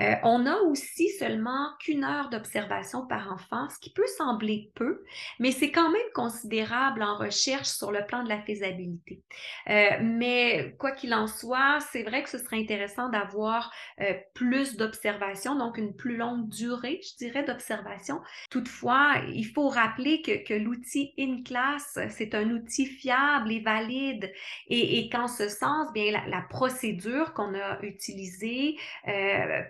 Euh, 0.00 0.14
on 0.22 0.46
a 0.46 0.56
aussi 0.62 1.10
seulement 1.10 1.68
qu'une 1.78 2.04
heure 2.04 2.30
d'observation 2.30 3.06
par 3.06 3.32
enfant, 3.32 3.68
ce 3.68 3.78
qui 3.78 3.92
peut 3.92 4.06
sembler 4.16 4.70
peu, 4.74 5.02
mais 5.38 5.52
c'est 5.52 5.70
quand 5.70 5.90
même 5.90 6.00
considérable 6.14 7.02
en 7.02 7.16
recherche 7.18 7.68
sur 7.68 7.92
le 7.92 8.04
plan 8.06 8.22
de 8.22 8.28
la 8.28 8.40
faisabilité. 8.40 9.22
Euh, 9.68 9.90
mais 10.02 10.74
quoi 10.78 10.92
qu'il 10.92 11.12
en 11.12 11.26
soit, 11.26 11.78
c'est 11.92 12.02
vrai 12.02 12.22
que 12.22 12.30
ce 12.30 12.38
serait 12.38 12.58
intéressant 12.58 13.10
d'avoir 13.10 13.72
euh, 14.00 14.14
plus 14.34 14.76
d'observations, 14.76 15.54
donc 15.54 15.76
une 15.76 15.94
plus 15.94 16.16
longue 16.16 16.48
durée, 16.48 17.00
je 17.02 17.16
dirais, 17.16 17.44
d'observation. 17.44 18.20
Toutefois, 18.50 19.16
il 19.28 19.44
faut 19.44 19.68
rappeler 19.68 20.22
que, 20.22 20.46
que 20.46 20.54
l'outil 20.54 21.12
InClass, 21.18 21.98
c'est 22.08 22.34
un 22.34 22.48
outil 22.50 22.86
fiable 22.86 23.52
et 23.52 23.60
valide 23.60 24.32
et, 24.68 24.98
et 24.98 25.10
qu'en 25.10 25.28
ce 25.28 25.48
sens, 25.48 25.92
bien, 25.92 26.12
la, 26.12 26.26
la 26.26 26.42
procédure 26.42 27.34
qu'on 27.34 27.54
a 27.54 27.80
utilisée 27.82 28.76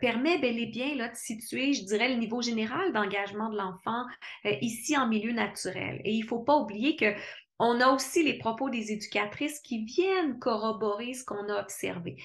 permet 0.01 0.20
permet 0.21 0.39
bel 0.39 0.59
et 0.59 0.67
bien 0.67 0.95
là, 0.97 1.09
de 1.09 1.17
situer, 1.17 1.73
je 1.73 1.85
dirais, 1.85 2.09
le 2.09 2.17
niveau 2.17 2.43
général 2.43 2.93
d'engagement 2.93 3.49
de 3.51 3.57
l'enfant 3.57 4.05
euh, 4.47 4.53
ici 4.61 4.97
en 4.97 5.09
milieu 5.09 5.33
naturel. 5.33 6.01
Et 6.05 6.13
il 6.13 6.23
ne 6.23 6.27
faut 6.27 6.41
pas 6.41 6.57
oublier 6.57 6.97
que 6.97 7.15
on 7.59 7.81
a 7.81 7.89
aussi 7.89 8.23
les 8.23 8.39
propos 8.39 8.71
des 8.71 8.93
éducatrices 8.93 9.61
qui 9.61 9.85
viennent 9.85 10.39
corroborer 10.39 11.13
ce 11.13 11.25
qu'on 11.25 11.49
a 11.49 11.61
observé. 11.61 12.17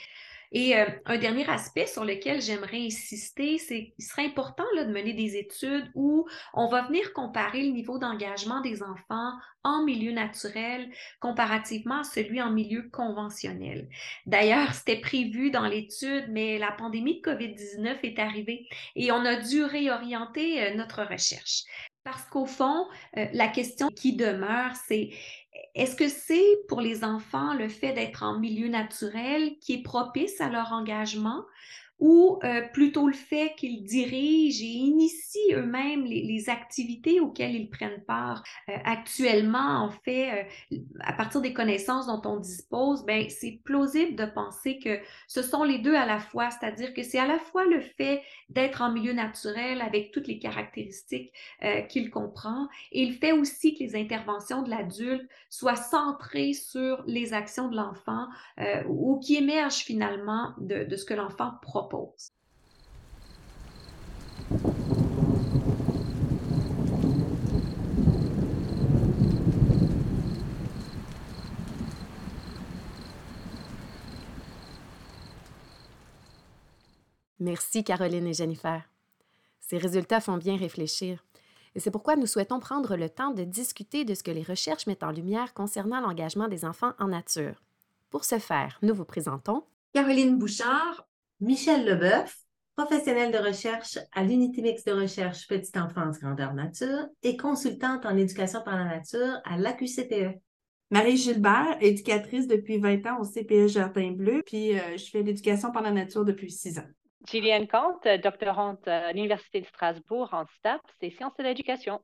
Et 0.56 0.78
euh, 0.78 0.86
un 1.06 1.18
dernier 1.18 1.48
aspect 1.50 1.86
sur 1.86 2.06
lequel 2.06 2.42
j'aimerais 2.42 2.86
insister, 2.86 3.58
c'est 3.58 3.92
qu'il 3.92 4.06
serait 4.06 4.26
important 4.26 4.64
de 4.78 4.86
mener 4.86 5.12
des 5.12 5.36
études 5.36 5.92
où 5.96 6.26
on 6.54 6.70
va 6.70 6.84
venir 6.84 7.12
comparer 7.12 7.62
le 7.62 7.74
niveau 7.74 8.00
d'engagement 8.00 8.62
des 8.62 8.82
enfants 8.82 9.34
en 9.66 9.84
milieu 9.84 10.14
naturel 10.14 10.90
comparativement 11.20 12.00
à 12.00 12.04
celui 12.06 12.42
en 12.42 12.52
milieu 12.52 12.90
conventionnel. 12.90 13.90
D'ailleurs, 14.28 14.74
c'était 14.74 15.02
prévu 15.02 15.52
dans 15.52 15.68
l'étude, 15.68 16.28
mais 16.30 16.58
la 16.58 16.72
pandémie 16.72 17.20
de 17.22 17.30
COVID-19 17.30 17.98
est 18.04 18.20
arrivée 18.20 18.66
et 18.96 19.12
on 19.12 19.26
a 19.26 19.36
dû 19.36 19.62
réorienter 19.66 20.64
euh, 20.64 20.76
notre 20.76 21.04
recherche. 21.04 21.64
Parce 22.06 22.24
qu'au 22.28 22.46
fond, 22.46 22.88
euh, 23.18 23.26
la 23.34 23.50
question 23.50 23.90
qui 23.90 24.16
demeure, 24.16 24.72
c'est 24.88 25.10
est-ce 25.76 25.96
que 25.96 26.08
c'est 26.08 26.58
pour 26.68 26.82
les 26.82 27.04
enfants 27.04 27.54
le 27.54 27.68
fait 27.68 27.94
d'être 27.94 28.24
en 28.24 28.40
milieu 28.40 28.68
naturel 28.68 29.58
qui 29.60 29.74
est 29.74 29.84
propice 29.84 30.40
à 30.42 30.50
leur 30.50 30.72
engagement? 30.72 31.46
Ou 32.00 32.40
euh, 32.44 32.62
plutôt 32.74 33.08
le 33.08 33.14
fait 33.14 33.54
qu'ils 33.56 33.84
dirigent 33.84 34.62
et 34.62 34.68
initient 34.68 35.54
eux-mêmes 35.54 36.04
les, 36.04 36.50
activités 36.50 37.20
auxquelles 37.20 37.56
ils 37.56 37.70
prennent 37.70 38.04
part. 38.06 38.44
Euh, 38.70 38.74
actuellement, 38.84 39.86
en 39.86 39.90
fait, 39.90 40.46
euh, 40.72 40.78
à 41.00 41.14
partir 41.14 41.42
des 41.42 41.54
connaissances 41.54 42.06
dont 42.08 42.22
on 42.26 42.38
dispose, 42.38 43.04
ben, 43.06 43.28
c'est 43.30 43.62
plausible 43.64 44.16
de 44.16 44.26
penser 44.26 44.78
que 44.78 45.00
ce 45.28 45.42
sont 45.42 45.64
les 45.64 45.80
deux 45.80 45.96
à 45.96 46.06
la 46.06 46.20
fois, 46.20 46.52
c'est-à-dire 46.52 46.94
que 46.94 47.02
c'est 47.02 47.18
à 47.18 47.26
la 47.26 47.40
fois 47.40 47.66
le 47.66 47.80
fait 47.80 48.22
d'être 48.50 48.82
en 48.82 48.92
milieu 48.92 49.14
naturel 49.14 49.82
avec 49.82 50.12
toutes 50.12 50.28
les 50.28 50.38
caractéristiques 50.38 51.32
qu'il 51.90 52.12
comprend 52.12 52.68
et 52.92 53.06
le 53.06 53.14
fait 53.14 53.32
aussi 53.32 53.74
que 53.74 53.80
les 53.80 53.96
interventions 53.96 54.62
de 54.62 54.70
l'adulte 54.70 55.28
soient 55.50 55.76
centrées 55.76 56.54
sur 56.54 57.04
les 57.08 57.34
actions 57.34 57.70
de 57.70 57.76
l'enfant 57.76 58.28
ou 58.88 59.20
qui 59.20 59.36
émergent 59.36 59.84
finalement 59.84 60.54
de, 60.60 60.84
de 60.84 60.96
ce 60.96 61.06
que 61.06 61.14
l'enfant 61.14 61.54
propose 61.62 61.85
Merci 77.40 77.84
Caroline 77.84 78.28
et 78.28 78.34
Jennifer. 78.34 78.82
Ces 79.60 79.78
résultats 79.78 80.22
font 80.22 80.38
bien 80.38 80.58
réfléchir. 80.58 81.24
Et 81.76 81.80
c'est 81.80 81.92
pourquoi 81.92 82.16
nous 82.16 82.26
souhaitons 82.26 82.60
prendre 82.60 82.96
le 82.96 83.10
temps 83.10 83.32
de 83.32 83.44
discuter 83.44 84.06
de 84.06 84.16
ce 84.16 84.24
que 84.24 84.32
les 84.32 84.42
recherches 84.42 84.88
mettent 84.88 85.04
en 85.04 85.12
lumière 85.12 85.54
concernant 85.54 86.00
l'engagement 86.00 86.48
des 86.48 86.66
enfants 86.66 86.94
en 87.00 87.10
nature. 87.10 87.62
Pour 88.10 88.24
ce 88.24 88.40
faire, 88.40 88.80
nous 88.82 88.96
vous 88.96 89.06
présentons 89.06 89.64
Caroline 89.94 90.38
Bouchard, 90.38 91.06
Michel 91.42 91.86
Leboeuf, 91.86 92.34
professionnelle 92.78 93.32
de 93.32 93.38
recherche 93.38 94.00
à 94.14 94.24
l'unité 94.24 94.62
mixte 94.62 94.88
de 94.88 94.94
recherche 94.94 95.48
Petite 95.48 95.76
Enfance 95.76 96.18
Grandeur 96.18 96.54
Nature 96.54 97.08
et 97.24 97.36
consultante 97.36 98.06
en 98.06 98.16
éducation 98.16 98.62
par 98.64 98.78
la 98.78 98.86
nature 98.86 99.42
à 99.44 99.58
l'AQCPE. 99.58 100.40
Marie 100.92 101.18
Gilbert, 101.18 101.78
éducatrice 101.82 102.48
depuis 102.48 102.78
20 102.78 103.06
ans 103.08 103.20
au 103.20 103.26
CPE 103.26 103.68
Jardin 103.68 104.12
Bleu, 104.12 104.44
puis 104.46 104.80
euh, 104.80 104.96
je 104.96 105.10
fais 105.10 105.24
l'éducation 105.24 105.74
par 105.74 105.82
la 105.82 105.92
nature 105.92 106.24
depuis 106.24 106.50
6 106.50 106.80
ans. 106.80 106.88
Gilliane 107.30 107.68
Comte, 107.68 108.08
doctorante 108.24 108.88
à 108.88 109.12
l'Université 109.12 109.60
de 109.60 109.66
Strasbourg 109.66 110.30
en 110.32 110.46
STAPS 110.46 110.94
et 111.02 111.10
sciences 111.10 111.36
de 111.38 111.44
l'éducation. 111.44 112.00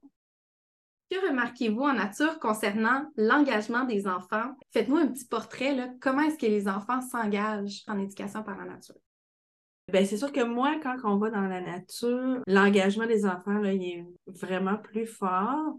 Que 1.10 1.26
remarquez-vous 1.26 1.84
en 1.84 1.94
nature 1.94 2.38
concernant 2.40 3.06
l'engagement 3.16 3.86
des 3.86 4.08
enfants? 4.08 4.56
Faites-nous 4.72 4.98
un 4.98 5.08
petit 5.08 5.26
portrait. 5.26 5.74
Là. 5.74 5.88
Comment 6.02 6.24
est-ce 6.24 6.38
que 6.38 6.48
les 6.48 6.68
enfants 6.68 7.02
s'engagent 7.02 7.84
en 7.88 7.98
éducation 7.98 8.44
par 8.44 8.58
la 8.58 8.66
nature? 8.66 8.96
Ben, 9.88 10.06
c'est 10.06 10.18
sûr 10.18 10.32
que 10.32 10.44
moi, 10.44 10.80
quand 10.82 10.96
on 11.04 11.18
va 11.18 11.30
dans 11.32 11.48
la 11.48 11.62
nature, 11.62 12.40
l'engagement 12.48 13.08
des 13.08 13.26
enfants, 13.26 13.60
là, 13.60 13.74
il 13.74 13.84
est 13.84 14.06
vraiment 14.28 14.78
plus 14.78 15.06
fort 15.06 15.76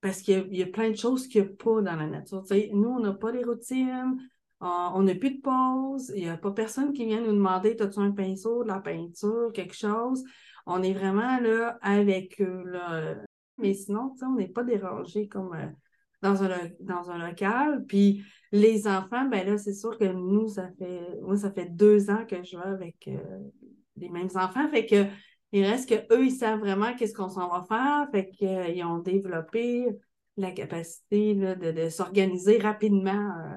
parce 0.00 0.20
qu'il 0.20 0.52
y, 0.54 0.62
a 0.62 0.66
plein 0.66 0.90
de 0.90 0.96
choses 0.96 1.28
qu'il 1.28 1.42
n'y 1.42 1.48
a 1.48 1.50
pas 1.52 1.80
dans 1.80 1.94
la 1.94 2.08
nature. 2.08 2.42
nous, 2.72 2.88
on 2.88 2.98
n'a 2.98 3.12
pas 3.12 3.30
les 3.30 3.44
routines, 3.44 4.18
on 4.60 5.02
n'a 5.02 5.14
plus 5.14 5.36
de 5.36 5.40
pause, 5.40 6.12
il 6.16 6.24
n'y 6.24 6.28
a 6.28 6.36
pas 6.36 6.50
personne 6.50 6.92
qui 6.92 7.06
vient 7.06 7.20
nous 7.20 7.32
demander 7.32 7.76
as-tu 7.80 8.00
un 8.00 8.10
pinceau, 8.10 8.64
de 8.64 8.68
la 8.68 8.80
peinture, 8.80 9.52
quelque 9.54 9.76
chose? 9.76 10.24
On 10.66 10.82
est 10.82 10.92
vraiment 10.92 11.38
là 11.38 11.78
avec 11.82 12.40
eux. 12.40 12.64
Là. 12.66 13.14
Mais 13.58 13.74
sinon, 13.74 14.14
on 14.22 14.34
n'est 14.34 14.48
pas 14.48 14.64
dérangé 14.64 15.28
comme 15.28 15.54
euh, 15.54 15.66
dans 16.22 16.42
un, 16.42 16.70
dans 16.80 17.10
un 17.10 17.28
local. 17.28 17.84
Puis 17.86 18.24
les 18.52 18.86
enfants, 18.86 19.26
ben 19.26 19.46
là, 19.46 19.58
c'est 19.58 19.74
sûr 19.74 19.98
que 19.98 20.04
nous, 20.04 20.48
ça 20.48 20.70
fait, 20.78 21.20
moi, 21.22 21.36
ça 21.36 21.50
fait 21.52 21.66
deux 21.66 22.10
ans 22.10 22.24
que 22.26 22.42
je 22.42 22.56
vais 22.56 22.64
avec 22.64 23.08
euh, 23.08 23.18
les 23.96 24.08
mêmes 24.08 24.30
enfants. 24.34 24.68
Fait 24.70 24.86
que 24.86 25.06
il 25.52 25.64
reste 25.64 25.88
qu'eux, 25.88 26.24
ils 26.24 26.32
savent 26.32 26.60
vraiment 26.60 26.94
qu'est-ce 26.94 27.14
qu'on 27.14 27.28
s'en 27.28 27.48
va 27.48 27.62
faire. 27.68 28.08
Fait 28.10 28.30
qu'ils 28.30 28.84
ont 28.84 28.98
développé 28.98 29.86
la 30.38 30.50
capacité 30.50 31.34
de, 31.34 31.88
s'organiser 31.90 32.58
rapidement 32.58 33.10
euh, 33.12 33.56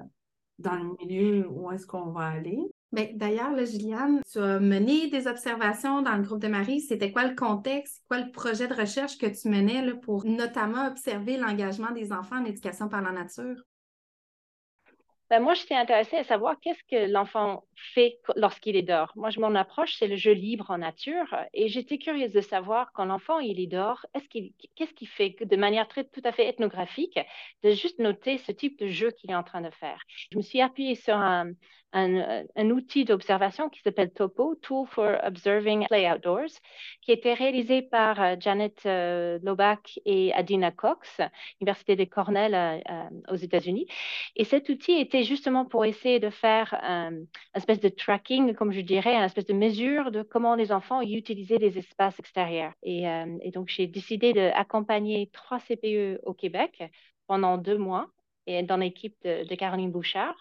dans 0.60 0.75
le 0.75 0.95
milieu 0.99 1.47
où 1.49 1.71
est-ce 1.71 1.88
qu'on 1.88 2.12
va 2.12 2.28
aller. 2.28 2.60
Ben, 2.96 3.10
d'ailleurs, 3.14 3.54
Juliane, 3.66 4.22
tu 4.32 4.40
as 4.40 4.58
mené 4.62 5.10
des 5.10 5.28
observations 5.28 6.02
dans 6.02 6.16
le 6.16 6.24
groupe 6.24 6.40
de 6.40 6.48
Marie. 6.48 6.80
C'était 6.80 7.12
quoi 7.12 7.26
le 7.26 7.36
contexte, 7.36 8.02
quoi 8.08 8.20
le 8.20 8.32
projet 8.32 8.70
de 8.70 8.74
recherche 8.74 9.18
que 9.18 9.26
tu 9.26 9.50
menais 9.50 9.94
pour 10.02 10.26
notamment 10.26 10.88
observer 10.88 11.36
l'engagement 11.36 11.92
des 11.92 12.14
enfants 12.14 12.40
en 12.40 12.46
éducation 12.46 12.88
par 12.88 13.02
la 13.02 13.12
nature? 13.12 13.58
Ben, 15.30 15.40
moi, 15.40 15.56
j'étais 15.56 15.76
intéressée 15.76 16.18
à 16.18 16.24
savoir 16.24 16.60
qu'est-ce 16.62 16.84
que 16.84 17.12
l'enfant 17.12 17.64
fait 17.94 18.20
lorsqu'il 18.36 18.76
est 18.76 18.84
dehors. 18.84 19.12
Moi, 19.16 19.30
mon 19.38 19.56
approche, 19.56 19.96
c'est 19.98 20.08
le 20.08 20.16
jeu 20.16 20.34
libre 20.34 20.70
en 20.70 20.78
nature. 20.78 21.36
Et 21.54 21.68
j'étais 21.68 21.98
curieuse 21.98 22.32
de 22.32 22.42
savoir 22.42 22.92
quand 22.94 23.06
l'enfant 23.06 23.40
il 23.40 23.60
est 23.60 23.68
dehors, 23.68 24.06
qu'est-ce 24.14 24.94
qu'il 24.94 25.08
fait 25.08 25.36
de 25.42 25.56
manière 25.56 25.88
tout 25.88 26.22
à 26.24 26.32
fait 26.32 26.48
ethnographique, 26.48 27.20
de 27.64 27.72
juste 27.72 28.00
noter 28.00 28.38
ce 28.38 28.52
type 28.52 28.78
de 28.80 28.88
jeu 28.88 29.12
qu'il 29.12 29.32
est 29.32 29.36
en 29.36 29.44
train 29.44 29.62
de 29.62 29.72
faire? 29.72 30.02
Je 30.32 30.38
me 30.38 30.44
suis 30.44 30.62
appuyée 30.62 30.96
sur 30.96 31.16
un, 31.16 31.54
un, 31.96 32.70
outil 32.70 33.06
d'observation 33.06 33.70
qui 33.70 33.82
s'appelle 33.82 34.12
TOPO, 34.12 34.56
Tool 34.56 34.88
for 34.88 35.18
Observing 35.24 35.88
Play 35.88 36.12
Outdoors, 36.12 36.50
qui 37.02 37.12
a 37.12 37.14
été 37.14 37.34
réalisé 37.34 37.82
par 37.82 38.22
euh, 38.22 38.36
Janet 38.40 38.86
euh, 38.86 39.40
Lobach 39.44 40.00
et 40.06 40.34
Adina 40.34 40.72
Cox, 40.72 41.22
Université 41.62 41.96
de 41.96 42.04
Cornell 42.04 42.54
euh, 42.54 43.10
aux 43.32 43.36
États-Unis. 43.36 43.88
Et 44.36 44.44
cet 44.44 44.70
outil 44.70 44.94
était 44.94 45.14
justement 45.23 45.65
pour 45.65 45.86
essayer 45.86 46.19
de 46.19 46.30
faire 46.30 46.78
un, 46.82 47.13
espèce 47.54 47.80
de 47.80 47.89
tracking, 47.89 48.54
comme 48.54 48.71
je 48.71 48.82
dirais, 48.82 49.15
une 49.15 49.23
espèce 49.23 49.45
de 49.45 49.54
mesure 49.54 50.12
de 50.12 50.21
comment 50.23 50.56
les 50.56 50.71
enfants 50.71 51.01
utilisaient 51.01 51.58
les 51.58 51.78
espaces 51.78 52.19
extérieurs. 52.19 52.73
Et, 52.84 53.04
et 53.41 53.51
donc, 53.51 53.69
j'ai 53.69 53.88
décidé 53.88 54.34
d'accompagner 54.34 55.30
trois 55.34 55.60
CPE 55.60 56.19
au 56.23 56.34
Québec 56.34 56.84
pendant 57.28 57.58
deux 57.58 57.78
mois 57.78 58.10
et 58.47 58.63
dans 58.63 58.78
l'équipe 58.78 59.15
de, 59.23 59.56
Caroline 59.56 59.91
Bouchard. 59.91 60.36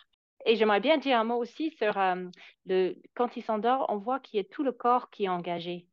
Et 0.46 0.56
j'aimerais 0.56 0.80
bien 0.80 0.98
dire 0.98 1.18
un 1.18 1.24
mot 1.24 1.36
aussi 1.36 1.70
sur 1.70 1.96
euh, 1.96 2.26
le, 2.66 2.96
quand 3.14 3.36
il 3.36 3.42
s'endort, 3.42 3.86
on 3.88 3.96
voit 3.96 4.20
qu'il 4.20 4.36
y 4.36 4.40
a 4.40 4.44
tout 4.44 4.62
le 4.62 4.72
corps 4.72 5.10
qui 5.10 5.24
est 5.24 5.28
engagé. 5.28 5.86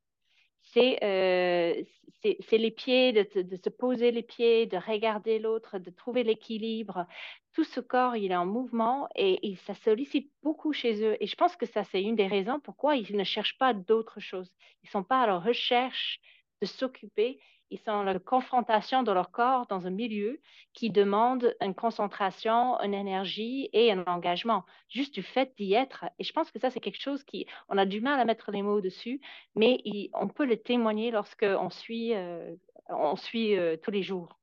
C'est 0.61 1.03
euh, 1.03 1.81
les 2.23 2.71
pieds, 2.71 3.13
de, 3.13 3.25
se 3.33 3.69
poser 3.69 4.11
les 4.11 4.23
pieds, 4.23 4.67
de 4.67 4.77
regarder 4.77 5.39
l'autre, 5.39 5.79
de 5.79 5.89
trouver 5.89 6.23
l'équilibre. 6.23 7.07
Tout 7.53 7.63
ce 7.65 7.79
corps, 7.81 8.15
il 8.15 8.31
est 8.31 8.35
en 8.35 8.45
mouvement 8.45 9.09
et, 9.15 9.55
ça 9.65 9.73
sollicite 9.75 10.31
beaucoup 10.41 10.71
chez 10.71 11.03
eux. 11.03 11.17
Et 11.19 11.27
je 11.27 11.35
pense 11.35 11.55
que 11.55 11.65
ça, 11.65 11.83
c'est 11.83 12.01
une 12.01 12.15
des 12.15 12.27
raisons 12.27 12.59
pourquoi 12.61 12.95
ils 12.95 13.15
ne 13.15 13.23
cherchent 13.23 13.57
pas 13.57 13.73
d'autres 13.73 14.19
choses. 14.19 14.51
Ils 14.83 14.87
ne 14.87 14.91
sont 14.91 15.03
pas 15.03 15.21
à 15.23 15.27
la 15.27 15.37
recherche 15.39 16.19
de 16.61 16.65
s'occuper, 16.65 17.39
ils 17.71 17.79
sont 17.79 17.91
en 17.91 18.19
confrontation 18.19 19.01
de 19.01 19.11
leur 19.13 19.31
corps 19.31 19.65
dans 19.67 19.87
un 19.87 19.91
milieu 19.91 20.41
qui 20.73 20.89
demande 20.89 21.55
une 21.61 21.73
concentration, 21.73 22.77
une 22.81 22.93
énergie 22.93 23.69
et 23.71 23.91
un 23.93 24.03
engagement, 24.07 24.65
juste 24.89 25.13
du 25.13 25.23
fait 25.23 25.53
d'y 25.57 25.73
être. 25.73 26.05
Et 26.19 26.25
je 26.25 26.33
pense 26.33 26.51
que 26.51 26.59
ça, 26.59 26.69
c'est 26.69 26.81
quelque 26.81 27.01
chose 27.01 27.23
qui, 27.23 27.47
on 27.69 27.77
a 27.77 27.85
du 27.85 28.01
mal 28.01 28.19
à 28.19 28.25
mettre 28.25 28.51
les 28.51 28.61
mots 28.61 28.81
dessus, 28.81 29.21
mais 29.55 29.81
on 30.13 30.27
peut 30.27 30.45
le 30.45 30.57
témoigner 30.57 31.11
lorsqu'on 31.11 31.69
suit, 31.69 32.13
euh, 32.13 32.55
on 32.89 33.15
suit 33.15 33.57
euh, 33.57 33.77
tous 33.77 33.91
les 33.91 34.03
jours. 34.03 34.40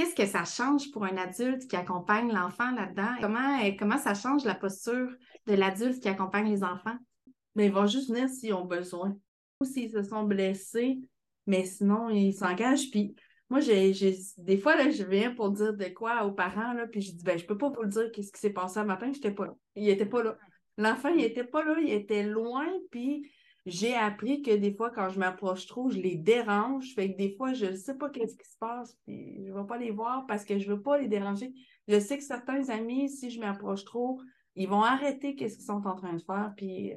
Qu'est-ce 0.00 0.14
que 0.14 0.24
ça 0.24 0.46
change 0.46 0.90
pour 0.92 1.04
un 1.04 1.18
adulte 1.18 1.68
qui 1.68 1.76
accompagne 1.76 2.32
l'enfant 2.32 2.70
là-dedans? 2.70 3.16
Comment, 3.20 3.58
comment 3.78 3.98
ça 3.98 4.14
change 4.14 4.46
la 4.46 4.54
posture 4.54 5.10
de 5.46 5.52
l'adulte 5.52 6.00
qui 6.00 6.08
accompagne 6.08 6.48
les 6.48 6.64
enfants? 6.64 6.96
Mais 7.54 7.66
ils 7.66 7.72
vont 7.72 7.84
juste 7.84 8.08
venir 8.08 8.30
s'ils 8.30 8.54
ont 8.54 8.64
besoin. 8.64 9.14
Ou 9.60 9.66
s'ils 9.66 9.90
se 9.90 10.02
sont 10.02 10.22
blessés, 10.22 11.00
mais 11.46 11.66
sinon, 11.66 12.08
il 12.08 12.32
s'engage. 12.32 12.90
Puis 12.90 13.14
moi, 13.50 13.60
des 13.60 14.56
fois, 14.56 14.74
là, 14.74 14.88
je 14.88 15.02
viens 15.02 15.34
pour 15.34 15.50
dire 15.50 15.74
de 15.74 15.88
quoi 15.90 16.24
aux 16.24 16.32
parents, 16.32 16.72
là, 16.72 16.86
puis 16.86 17.02
je 17.02 17.12
dis, 17.12 17.22
ben, 17.22 17.38
je 17.38 17.44
peux 17.44 17.58
pas 17.58 17.68
vous 17.68 17.82
le 17.82 17.90
dire 17.90 18.10
qu'est-ce 18.10 18.32
qui 18.32 18.40
s'est 18.40 18.54
passé 18.54 18.78
un 18.78 18.84
matin, 18.84 19.12
j'étais 19.12 19.32
pas 19.32 19.44
là. 19.44 19.54
Il 19.74 19.86
était 19.90 20.06
pas 20.06 20.22
là. 20.22 20.38
L'enfant, 20.78 21.10
il 21.10 21.22
était 21.22 21.44
pas 21.44 21.62
là, 21.62 21.76
il 21.78 21.92
était 21.92 22.22
loin, 22.22 22.66
puis 22.90 23.30
j'ai 23.66 23.94
appris 23.94 24.42
que 24.42 24.56
des 24.56 24.74
fois, 24.74 24.90
quand 24.90 25.10
je 25.10 25.18
m'approche 25.18 25.66
trop, 25.66 25.90
je 25.90 25.98
les 25.98 26.16
dérange. 26.16 26.94
Fait 26.94 27.12
que 27.12 27.18
des 27.18 27.34
fois, 27.36 27.52
je 27.52 27.66
ne 27.66 27.76
sais 27.76 27.94
pas 27.94 28.08
qu'est-ce 28.08 28.36
qui 28.36 28.48
se 28.48 28.56
passe, 28.58 28.96
puis 29.06 29.44
je 29.44 29.52
ne 29.52 29.60
vais 29.60 29.66
pas 29.66 29.78
les 29.78 29.90
voir 29.90 30.26
parce 30.26 30.44
que 30.44 30.58
je 30.58 30.68
ne 30.68 30.74
veux 30.74 30.82
pas 30.82 30.98
les 30.98 31.08
déranger. 31.08 31.52
Je 31.88 32.00
sais 32.00 32.16
que 32.16 32.24
certains 32.24 32.68
amis, 32.70 33.10
si 33.10 33.30
je 33.30 33.40
m'approche 33.40 33.84
trop, 33.84 34.20
ils 34.56 34.68
vont 34.68 34.82
arrêter 34.82 35.34
qu'est-ce 35.34 35.56
qu'ils 35.56 35.66
sont 35.66 35.86
en 35.86 35.94
train 35.94 36.14
de 36.14 36.22
faire, 36.22 36.52
puis 36.56 36.92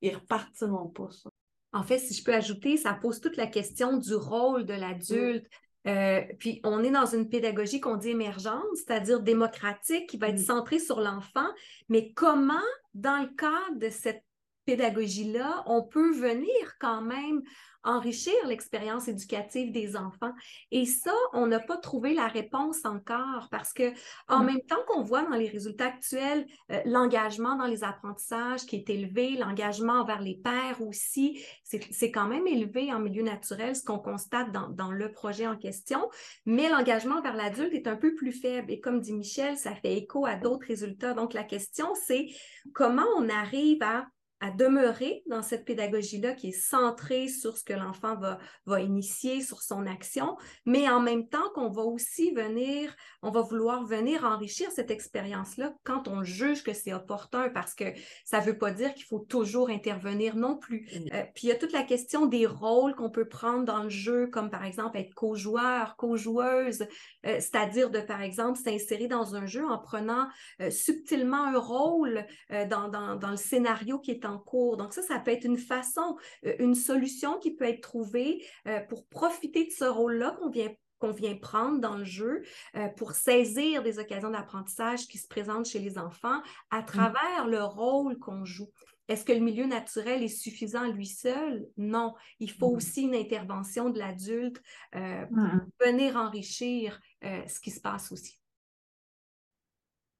ils 0.00 0.14
repartiront 0.14 0.88
pas, 0.88 1.10
ça. 1.10 1.30
En 1.72 1.82
fait, 1.82 1.98
si 1.98 2.12
je 2.12 2.22
peux 2.22 2.34
ajouter, 2.34 2.76
ça 2.76 2.92
pose 2.92 3.20
toute 3.20 3.36
la 3.36 3.46
question 3.46 3.96
du 3.96 4.14
rôle 4.14 4.66
de 4.66 4.74
l'adulte. 4.74 5.46
Euh, 5.86 6.20
puis 6.38 6.60
on 6.64 6.84
est 6.84 6.90
dans 6.90 7.06
une 7.06 7.28
pédagogie 7.28 7.80
qu'on 7.80 7.96
dit 7.96 8.10
émergente, 8.10 8.62
c'est-à-dire 8.74 9.20
démocratique, 9.20 10.08
qui 10.08 10.18
va 10.18 10.28
être 10.28 10.38
centrée 10.38 10.78
sur 10.78 11.00
l'enfant. 11.00 11.48
Mais 11.88 12.12
comment, 12.12 12.54
dans 12.92 13.22
le 13.22 13.28
cadre 13.34 13.78
de 13.78 13.88
cette 13.88 14.22
pédagogie-là, 14.64 15.62
on 15.66 15.82
peut 15.82 16.12
venir 16.12 16.78
quand 16.78 17.02
même 17.02 17.42
enrichir 17.84 18.34
l'expérience 18.46 19.08
éducative 19.08 19.72
des 19.72 19.96
enfants. 19.96 20.32
Et 20.70 20.86
ça, 20.86 21.12
on 21.32 21.46
n'a 21.46 21.58
pas 21.58 21.76
trouvé 21.76 22.14
la 22.14 22.28
réponse 22.28 22.84
encore 22.84 23.48
parce 23.50 23.72
que 23.72 23.92
en 24.28 24.42
mm. 24.42 24.46
même 24.46 24.60
temps 24.62 24.82
qu'on 24.86 25.02
voit 25.02 25.22
dans 25.24 25.36
les 25.36 25.48
résultats 25.48 25.86
actuels 25.86 26.46
euh, 26.70 26.80
l'engagement 26.84 27.56
dans 27.56 27.66
les 27.66 27.82
apprentissages 27.82 28.66
qui 28.66 28.76
est 28.76 28.90
élevé, 28.90 29.36
l'engagement 29.36 29.94
envers 29.94 30.20
les 30.20 30.36
pères 30.36 30.80
aussi, 30.80 31.44
c'est 31.64 32.10
quand 32.10 32.26
même 32.26 32.46
élevé 32.46 32.92
en 32.92 33.00
milieu 33.00 33.22
naturel, 33.22 33.74
ce 33.74 33.82
qu'on 33.82 33.98
constate 33.98 34.52
dans, 34.52 34.68
dans, 34.68 34.92
le 34.92 35.10
projet 35.10 35.46
en 35.46 35.56
question, 35.56 36.08
mais 36.44 36.68
l'engagement 36.68 37.20
vers 37.22 37.34
l'adulte 37.34 37.72
est 37.72 37.88
un 37.88 37.96
peu 37.96 38.14
plus 38.14 38.32
faible. 38.32 38.70
Et 38.70 38.80
comme 38.80 39.00
dit 39.00 39.12
Michel, 39.12 39.56
ça 39.56 39.74
fait 39.74 39.96
écho 39.96 40.26
à 40.26 40.36
d'autres 40.36 40.66
résultats. 40.66 41.14
Donc 41.14 41.32
la 41.32 41.44
question, 41.44 41.86
c'est 42.06 42.26
comment 42.74 43.06
on 43.16 43.28
arrive 43.28 43.82
à 43.82 44.06
à 44.42 44.50
demeurer 44.50 45.22
dans 45.26 45.40
cette 45.40 45.64
pédagogie-là 45.64 46.32
qui 46.32 46.48
est 46.48 46.60
centrée 46.60 47.28
sur 47.28 47.56
ce 47.56 47.62
que 47.62 47.72
l'enfant 47.72 48.16
va, 48.16 48.38
va 48.66 48.80
initier, 48.80 49.40
sur 49.40 49.62
son 49.62 49.86
action, 49.86 50.36
mais 50.66 50.88
en 50.88 50.98
même 50.98 51.28
temps 51.28 51.48
qu'on 51.54 51.70
va 51.70 51.82
aussi 51.82 52.32
venir, 52.32 52.92
on 53.22 53.30
va 53.30 53.40
vouloir 53.42 53.84
venir 53.84 54.24
enrichir 54.24 54.68
cette 54.72 54.90
expérience-là 54.90 55.74
quand 55.84 56.08
on 56.08 56.24
juge 56.24 56.64
que 56.64 56.72
c'est 56.72 56.92
opportun, 56.92 57.50
parce 57.50 57.72
que 57.72 57.84
ça 58.24 58.40
ne 58.40 58.46
veut 58.46 58.58
pas 58.58 58.72
dire 58.72 58.92
qu'il 58.94 59.04
faut 59.04 59.20
toujours 59.20 59.70
intervenir 59.70 60.34
non 60.34 60.56
plus. 60.56 60.88
Euh, 61.14 61.22
puis 61.36 61.44
il 61.44 61.48
y 61.50 61.52
a 61.52 61.56
toute 61.56 61.72
la 61.72 61.84
question 61.84 62.26
des 62.26 62.44
rôles 62.44 62.96
qu'on 62.96 63.10
peut 63.10 63.28
prendre 63.28 63.64
dans 63.64 63.84
le 63.84 63.90
jeu, 63.90 64.26
comme 64.26 64.50
par 64.50 64.64
exemple 64.64 64.98
être 64.98 65.14
co-joueur, 65.14 65.94
co-joueuse, 65.96 66.82
euh, 66.82 67.38
c'est-à-dire 67.38 67.90
de, 67.90 68.00
par 68.00 68.22
exemple, 68.22 68.58
s'insérer 68.58 69.06
dans 69.06 69.36
un 69.36 69.46
jeu 69.46 69.64
en 69.64 69.78
prenant 69.78 70.26
euh, 70.60 70.70
subtilement 70.70 71.44
un 71.44 71.58
rôle 71.58 72.26
dans, 72.50 72.88
dans, 72.88 73.14
dans 73.14 73.30
le 73.30 73.36
scénario 73.36 74.00
qui 74.00 74.10
est 74.10 74.24
en 74.24 74.31
cours. 74.38 74.76
Donc 74.76 74.92
ça, 74.92 75.02
ça 75.02 75.18
peut 75.18 75.30
être 75.30 75.44
une 75.44 75.58
façon, 75.58 76.16
euh, 76.46 76.54
une 76.58 76.74
solution 76.74 77.38
qui 77.38 77.54
peut 77.54 77.64
être 77.64 77.80
trouvée 77.80 78.44
euh, 78.66 78.80
pour 78.80 79.06
profiter 79.06 79.66
de 79.66 79.70
ce 79.70 79.84
rôle-là 79.84 80.36
qu'on 80.38 80.50
vient 80.50 80.70
qu'on 80.98 81.10
vient 81.10 81.34
prendre 81.34 81.80
dans 81.80 81.96
le 81.96 82.04
jeu 82.04 82.42
euh, 82.76 82.86
pour 82.90 83.10
saisir 83.10 83.82
des 83.82 83.98
occasions 83.98 84.30
d'apprentissage 84.30 85.08
qui 85.08 85.18
se 85.18 85.26
présentent 85.26 85.66
chez 85.66 85.80
les 85.80 85.98
enfants 85.98 86.40
à 86.70 86.82
mmh. 86.82 86.86
travers 86.86 87.48
le 87.48 87.60
rôle 87.64 88.20
qu'on 88.20 88.44
joue. 88.44 88.70
Est-ce 89.08 89.24
que 89.24 89.32
le 89.32 89.40
milieu 89.40 89.66
naturel 89.66 90.22
est 90.22 90.28
suffisant 90.28 90.86
lui 90.92 91.08
seul? 91.08 91.66
Non. 91.76 92.14
Il 92.38 92.52
faut 92.52 92.70
mmh. 92.70 92.76
aussi 92.76 93.02
une 93.02 93.16
intervention 93.16 93.90
de 93.90 93.98
l'adulte 93.98 94.62
pour 94.92 95.02
mmh. 95.02 95.66
venir 95.84 96.14
enrichir 96.14 97.00
ce 97.20 97.58
qui 97.58 97.72
se 97.72 97.80
passe 97.80 98.12
aussi. 98.12 98.41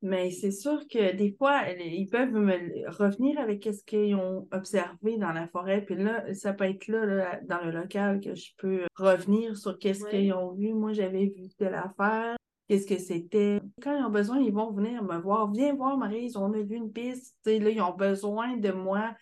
Mais 0.02 0.32
c'est 0.32 0.50
sûr 0.50 0.80
que 0.88 1.14
des 1.14 1.32
fois, 1.38 1.62
ils 1.70 2.08
peuvent 2.08 2.32
me 2.32 2.90
revenir 2.90 3.38
avec 3.38 3.62
ce 3.62 3.84
qu'ils 3.84 4.16
ont 4.16 4.48
observé 4.50 5.16
dans 5.16 5.30
la 5.32 5.46
forêt. 5.46 5.84
Puis 5.84 5.94
là, 5.94 6.34
ça 6.34 6.52
peut 6.52 6.64
être 6.64 6.88
là, 6.88 7.38
dans 7.44 7.62
le 7.64 7.70
local, 7.70 8.20
que 8.20 8.34
je 8.34 8.50
peux 8.58 8.84
revenir 8.96 9.56
sur 9.56 9.78
qu'est-ce 9.78 10.04
qu'ils 10.06 10.32
ont 10.32 10.54
vu. 10.54 10.74
Moi, 10.74 10.92
j'avais 10.92 11.26
vu 11.26 11.48
telle 11.56 11.74
affaire. 11.74 12.36
Qu'est-ce 12.68 12.86
que 12.86 12.98
c'était? 12.98 13.60
Quand 13.80 13.96
ils 13.96 14.04
ont 14.04 14.10
besoin, 14.10 14.40
ils 14.40 14.52
vont 14.52 14.72
venir 14.72 15.04
me 15.04 15.18
voir. 15.18 15.52
Viens 15.52 15.74
voir, 15.74 15.96
Marie, 15.96 16.32
on 16.34 16.52
a 16.52 16.62
vu 16.62 16.76
une 16.76 16.92
piste. 16.92 17.36
là, 17.46 17.70
ils 17.70 17.80
ont 17.80 17.94
besoin 17.94 18.56
de 18.56 18.72
moi, 18.72 19.14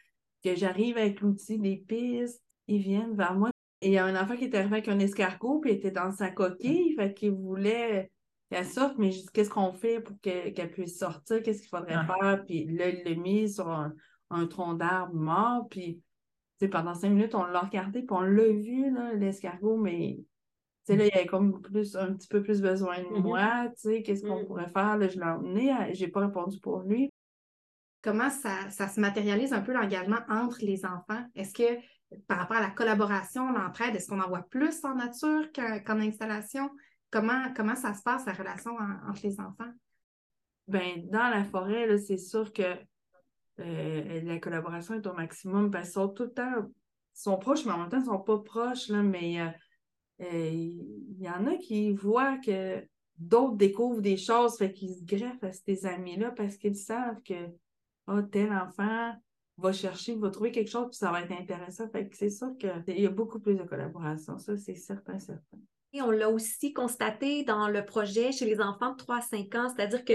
que 0.43 0.55
j'arrive 0.55 0.97
avec 0.97 1.21
l'outil 1.21 1.59
des 1.59 1.77
pistes. 1.77 2.43
Ils 2.69 2.81
viennent 2.81 3.14
vers 3.16 3.35
moi. 3.35 3.51
Et 3.83 3.88
il 3.88 3.93
y 3.93 3.99
a 3.99 4.07
un 4.07 4.19
enfant 4.19 4.37
qui 4.37 4.45
est 4.45 4.55
arrivé 4.55 4.77
avec 4.77 4.88
un 4.88 4.99
escargot, 4.99 5.59
puis 5.61 5.73
il 5.73 5.77
était 5.77 5.90
dans 5.90 6.12
sa 6.12 6.31
coquille. 6.31 6.95
Fait 6.95 7.12
qu'il 7.12 7.33
voulait 7.33 8.11
qu'elle 8.51 8.67
sorte, 8.67 8.99
mais 8.99 9.11
qu'est-ce 9.33 9.51
qu'on 9.51 9.73
fait 9.73 10.01
pour 10.01 10.19
qu'elle 10.21 10.71
puisse 10.73 10.99
sortir? 10.99 11.43
Qu'est-ce 11.43 11.61
qu'il 11.61 11.69
faudrait 11.71 12.05
faire? 12.05 12.45
Puis 12.47 12.67
là, 12.67 12.89
il 12.89 13.05
l'a 13.05 13.15
mis 13.15 13.49
sur 13.49 13.69
un, 13.69 13.95
tronc 14.47 14.75
d'arbre 14.75 15.15
mort. 15.15 15.69
Puis 15.69 16.03
pendant 16.71 16.95
cinq 16.95 17.11
minutes, 17.11 17.35
on 17.35 17.45
l'a 17.45 17.61
regardé, 17.61 18.03
puis 18.03 18.17
on 18.17 18.21
l'a 18.21 18.49
vu, 18.49 18.95
l'escargot, 19.17 19.77
mais 19.77 20.19
Tu 20.87 20.95
sais, 20.95 20.99
là, 20.99 21.05
il 21.05 21.15
y 21.15 21.19
avait 21.19 21.27
comme 21.27 21.61
plus, 21.61 21.95
un 21.95 22.15
petit 22.15 22.27
peu 22.27 22.43
plus 22.43 22.63
besoin 22.63 22.99
de 22.99 23.05
Mhm. 23.05 23.23
moi, 23.23 23.69
tu 23.69 23.83
sais, 23.83 24.03
qu'est-ce 24.03 24.23
qu'on 24.27 24.43
Mm. 24.43 24.47
pourrait 24.47 24.69
faire? 24.69 24.97
Là, 24.97 25.09
je 25.09 25.21
l'ai 25.21 25.27
emmené, 25.27 25.73
j'ai 25.93 26.09
pas 26.09 26.21
répondu 26.21 26.59
pour 26.59 26.81
lui. 26.81 27.11
Comment 28.03 28.31
ça, 28.31 28.71
ça 28.71 28.89
se 28.89 28.99
matérialise 28.99 29.53
un 29.53 29.61
peu 29.61 29.73
l'engagement 29.73 30.21
entre 30.29 30.65
les 30.65 30.87
enfants? 30.87 31.23
Est-ce 31.35 31.53
que 31.53 31.79
par 32.27 32.39
rapport 32.39 32.57
à 32.57 32.63
la 32.63 32.71
collaboration, 32.71 33.53
l'entraide, 33.53 33.95
est-ce 33.95 34.09
qu'on 34.09 34.21
en 34.21 34.29
voit 34.29 34.47
plus 34.49 34.83
en 34.85 34.95
nature 34.95 35.53
qu'en 35.55 35.81
qu'en 35.81 36.01
installation? 36.01 36.71
Comment, 37.11 37.53
comment 37.55 37.77
ça 37.77 37.94
se 37.94 38.03
passe, 38.03 38.27
la 38.27 38.33
relation 38.33 38.73
en- 38.73 39.11
entre 39.11 39.20
les 39.25 39.40
enfants? 39.40 39.70
Ben, 40.68 41.09
dans 41.11 41.29
la 41.29 41.44
forêt, 41.44 41.99
c'est 41.99 42.18
sûr 42.18 42.53
que 42.53 42.77
euh, 43.59 44.20
la 44.23 44.38
collaboration 44.38 44.94
est 44.94 45.07
au 45.07 45.12
maximum 45.12 45.70
parce 45.70 45.87
qu'ils 45.87 45.94
sont 45.94 46.09
tout 46.09 46.25
le 46.25 46.33
temps, 46.33 46.53
sont 47.12 47.37
proches, 47.38 47.64
mais 47.66 47.73
en 47.73 47.79
même 47.79 47.88
temps, 47.88 48.01
ils 48.01 48.07
sont 48.07 48.20
pas 48.20 48.38
proches, 48.38 48.88
là, 48.88 49.03
mais 49.03 49.40
euh, 49.40 49.49
euh, 50.23 50.51
il 50.51 51.18
y 51.18 51.29
en 51.29 51.46
a 51.46 51.57
qui 51.57 51.92
voient 51.92 52.38
que 52.38 52.87
d'autres 53.18 53.57
découvrent 53.57 54.01
des 54.01 54.16
choses, 54.16 54.57
fait 54.57 54.73
qu'ils 54.73 54.94
se 54.94 55.05
greffent 55.05 55.42
à 55.42 55.53
ces 55.53 55.87
amis-là 55.87 56.31
parce 56.31 56.57
qu'ils 56.57 56.77
savent 56.77 57.20
que 57.23 57.35
ah, 58.07 58.23
tel 58.23 58.53
enfant 58.53 59.14
va 59.59 59.73
chercher, 59.73 60.14
va 60.14 60.31
trouver 60.31 60.53
quelque 60.53 60.70
chose, 60.70 60.88
puis 60.88 60.96
ça 60.96 61.11
va 61.11 61.23
être 61.23 61.33
intéressant. 61.33 61.88
Fait 61.90 62.09
que 62.09 62.16
c'est 62.16 62.31
sûr 62.31 62.57
qu'il 62.59 63.01
y 63.01 63.07
a 63.07 63.11
beaucoup 63.11 63.40
plus 63.40 63.57
de 63.57 63.64
collaboration, 63.64 64.38
ça, 64.38 64.57
c'est 64.57 64.75
certain, 64.75 65.18
certain. 65.18 65.59
Et 65.92 66.03
on 66.03 66.11
l'a 66.11 66.31
aussi 66.31 66.72
constaté 66.72 67.42
dans 67.44 67.68
le 67.68 67.85
projet 67.85 68.33
chez 68.33 68.44
les 68.44 68.61
enfants 68.61 68.92
de 68.92 68.96
3 68.96 69.16
à 69.16 69.20
5 69.20 69.55
ans, 69.55 69.68
c'est-à-dire 69.74 70.05
que 70.05 70.14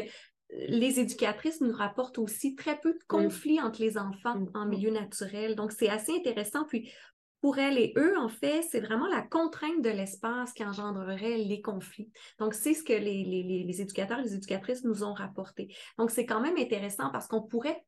les 0.52 1.00
éducatrices 1.00 1.60
nous 1.62 1.74
rapportent 1.74 2.20
aussi 2.20 2.56
très 2.56 2.80
peu 2.80 2.94
de 2.94 3.04
conflits 3.08 3.60
entre 3.62 3.82
les 3.82 3.98
enfants 3.98 4.40
Mm. 4.40 4.50
en 4.54 4.66
milieu 4.66 4.92
naturel. 4.92 5.56
Donc, 5.56 5.72
c'est 5.72 5.90
assez 5.90 6.14
intéressant. 6.14 6.66
Puis, 6.66 6.92
pour 7.42 7.60
elles 7.60 7.78
et 7.78 7.94
eux, 7.98 8.18
en 8.18 8.30
fait, 8.30 8.64
c'est 8.64 8.80
vraiment 8.80 9.08
la 9.08 9.22
contrainte 9.22 9.82
de 9.82 9.90
l'espace 9.90 10.54
qui 10.54 10.64
engendrerait 10.64 11.38
les 11.38 11.62
conflits. 11.62 12.10
Donc, 12.40 12.54
c'est 12.54 12.74
ce 12.74 12.84
que 12.84 12.94
les, 12.94 13.24
les, 13.24 13.44
les, 13.44 13.64
les 13.64 13.82
éducateurs 13.82 14.20
et 14.20 14.24
les 14.24 14.36
éducatrices 14.36 14.84
nous 14.84 15.04
ont 15.04 15.14
rapporté. 15.14 15.76
Donc, 15.98 16.10
c'est 16.10 16.26
quand 16.26 16.42
même 16.42 16.58
intéressant 16.58 17.10
parce 17.12 17.28
qu'on 17.28 17.42
pourrait 17.42 17.84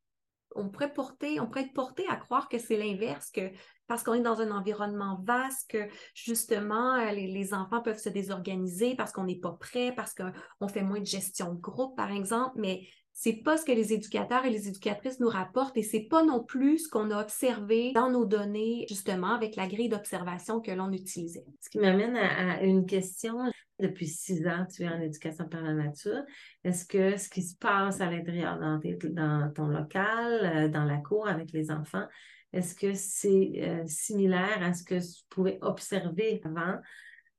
on 0.56 0.70
pourrait 0.70 0.94
porter, 0.94 1.40
on 1.40 1.48
pourrait 1.48 1.66
être 1.66 1.74
porté 1.74 2.06
à 2.08 2.16
croire 2.16 2.50
que 2.50 2.58
c'est 2.58 2.78
l'inverse, 2.78 3.30
que 3.32 3.52
parce 3.88 4.04
qu'on 4.04 4.14
est 4.14 4.22
dans 4.22 4.42
un 4.42 4.52
environnement 4.52 5.20
vaste, 5.24 5.70
que 5.70 5.88
justement, 6.14 6.96
euh, 6.96 7.12
les, 7.12 7.54
enfants 7.54 7.82
peuvent 7.82 8.00
se 8.00 8.10
désorganiser 8.10 8.96
parce 8.96 9.12
qu'on 9.12 9.24
n'est 9.24 9.40
pas 9.40 9.54
prêt, 9.54 9.94
parce 9.96 10.14
qu'on 10.14 10.68
fait 10.68 10.82
moins 10.82 11.00
de 11.00 11.06
gestion 11.06 11.54
de 11.54 11.60
groupe, 11.60 11.96
par 11.96 12.12
exemple, 12.12 12.56
mais 12.58 12.88
c'est 13.20 13.42
pas 13.42 13.58
ce 13.58 13.66
que 13.66 13.72
les 13.72 13.94
éducateurs 13.94 14.46
et 14.46 14.52
les 14.52 14.68
éducatrices 14.68 15.20
nous 15.20 15.30
rapportent 15.30 15.76
et 15.76 15.82
c'est 15.82 16.08
pas 16.08 16.24
non 16.24 16.44
plus 16.44 16.80
ce 16.80 16.90
qu'on 16.90 17.10
a 17.10 17.20
observé 17.20 17.92
dans 17.94 18.12
nos 18.12 18.26
données, 18.26 18.86
justement, 18.90 19.34
avec 19.34 19.56
la 19.56 19.66
grille 19.66 19.90
d'observation 19.90 20.62
que 20.62 20.70
l'on 20.70 20.92
utilisait. 20.92 21.46
Ce 21.60 21.70
qui 21.70 21.80
m'amène 21.80 22.16
à, 22.16 22.62
une 22.62 22.86
question. 22.86 23.38
Depuis 23.80 24.08
six 24.08 24.48
ans, 24.48 24.66
tu 24.72 24.84
es 24.84 24.90
en 24.90 25.02
éducation 25.02 25.48
par 25.50 25.64
la 25.64 25.74
nature. 25.74 26.22
Est-ce 26.64 26.86
que 26.86 27.18
ce 27.18 27.28
qui 27.30 27.42
se 27.42 27.56
passe 27.56 28.02
à 28.02 28.10
l'intérieur 28.10 28.60
dans 28.60 29.52
ton 29.52 29.68
local, 29.68 30.42
euh, 30.44 30.68
dans 30.68 30.84
la 30.84 30.98
cour 30.98 31.28
avec 31.28 31.52
les 31.54 31.72
enfants, 31.72 32.06
est-ce 32.54 32.76
que 32.76 32.94
c'est 32.94 33.52
euh, 33.58 33.86
similaire 33.88 34.62
à 34.62 34.74
ce 34.74 34.84
que 34.84 35.00
tu 35.00 35.24
pouvais 35.30 35.60
observer 35.62 36.42
avant 36.44 36.80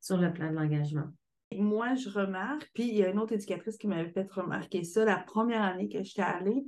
sur 0.00 0.18
le 0.18 0.32
plan 0.32 0.50
de 0.50 0.56
l'engagement? 0.56 1.08
Moi, 1.52 1.94
je 1.94 2.10
remarque, 2.10 2.70
puis 2.74 2.88
il 2.88 2.96
y 2.96 3.04
a 3.04 3.08
une 3.08 3.18
autre 3.18 3.32
éducatrice 3.32 3.78
qui 3.78 3.86
m'avait 3.86 4.10
fait 4.10 4.30
remarquer 4.30 4.84
ça 4.84 5.04
la 5.04 5.16
première 5.16 5.62
année 5.62 5.88
que 5.88 6.02
j'étais 6.02 6.22
allée. 6.22 6.66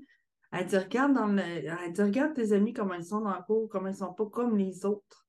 Elle 0.53 0.67
dit, 0.67 0.79
regarde 0.79 1.13
dans 1.13 1.27
le... 1.27 1.43
elle 1.43 1.93
dit, 1.93 2.03
regarde 2.03 2.35
tes 2.35 2.53
amis, 2.53 2.73
comment 2.73 2.95
ils 2.95 3.05
sont 3.05 3.21
dans 3.21 3.37
le 3.37 3.43
cours, 3.43 3.69
comment 3.69 3.89
ils 3.89 3.95
sont 3.95 4.15
pas 4.15 4.27
comme 4.27 4.57
les 4.57 4.85
autres. 4.85 5.27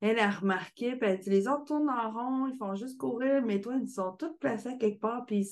Elle 0.00 0.18
a 0.18 0.30
remarqué, 0.30 0.96
puis 0.96 1.10
elle 1.10 1.18
dit, 1.18 1.28
les 1.28 1.46
autres 1.46 1.66
tournent 1.66 1.90
en 1.90 2.10
rond, 2.10 2.46
ils 2.46 2.56
font 2.56 2.74
juste 2.74 2.98
courir, 2.98 3.42
mais 3.44 3.60
toi, 3.60 3.76
ils 3.80 3.86
sont 3.86 4.12
tous 4.12 4.34
placés 4.38 4.70
à 4.70 4.76
quelque 4.76 4.98
part, 4.98 5.26
puis 5.26 5.46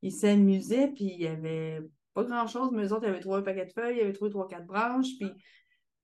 ils 0.00 0.12
s'amusaient, 0.12 0.88
puis 0.88 1.04
il 1.04 1.20
y 1.20 1.26
avait 1.26 1.82
pas 2.14 2.24
grand-chose, 2.24 2.70
mais 2.72 2.86
eux 2.86 2.92
autres, 2.94 3.04
ils 3.04 3.10
avaient 3.10 3.20
trouvé 3.20 3.40
un 3.40 3.42
paquet 3.42 3.66
de 3.66 3.72
feuilles, 3.72 3.98
ils 3.98 4.02
avaient 4.02 4.14
trouvé 4.14 4.30
trois, 4.30 4.48
quatre 4.48 4.66
branches, 4.66 5.18
puis 5.18 5.30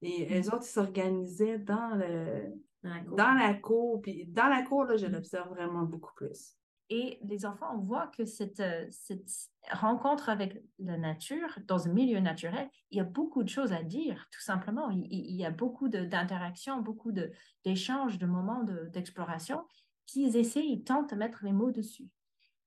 et 0.03 0.41
eux 0.41 0.47
autres, 0.49 0.65
ils 0.65 0.73
s'organisaient 0.73 1.59
dans 1.59 1.95
le 1.95 2.53
Dans 2.83 2.91
la 2.91 3.01
cour? 3.05 3.17
dans 3.17 3.33
la 3.35 3.55
cour, 3.55 4.03
puis 4.03 4.27
dans 4.27 4.49
la 4.49 4.63
cour, 4.63 4.85
là, 4.85 4.97
je 4.97 5.07
l'observe 5.07 5.49
vraiment 5.51 5.83
beaucoup 5.85 6.13
plus. 6.15 6.57
Et 6.91 7.19
les 7.23 7.47
enfants, 7.47 7.75
on 7.75 7.79
voit 7.79 8.09
que 8.09 8.25
cette, 8.27 8.61
euh, 8.61 8.85
cette 8.91 9.31
rencontre 9.71 10.29
avec 10.29 10.63
la 10.79 10.99
nature, 10.99 11.49
dans 11.67 11.89
un 11.89 11.93
milieu 11.93 12.19
naturel, 12.21 12.69
il 12.91 12.99
y 12.99 13.01
a 13.01 13.05
beaucoup 13.05 13.43
de 13.43 13.49
choses 13.49 13.73
à 13.73 13.83
dire, 13.83 14.27
tout 14.31 14.43
simplement. 14.43 14.91
Il, 14.91 15.35
y 15.37 15.45
a 15.47 15.51
beaucoup 15.51 15.89
de- 15.89 16.05
d'interactions, 16.05 16.83
beaucoup 16.83 17.11
de- 17.13 17.31
d'échanges, 17.65 18.19
de, 18.19 18.27
moments 18.27 18.63
de- 18.65 18.91
d'exploration 18.93 19.63
qu'ils 20.07 20.37
essaient, 20.37 20.67
ils 20.67 20.83
tentent 20.85 21.11
de 21.11 21.17
mettre 21.17 21.45
les 21.45 21.53
mots 21.53 21.71
dessus. 21.71 22.09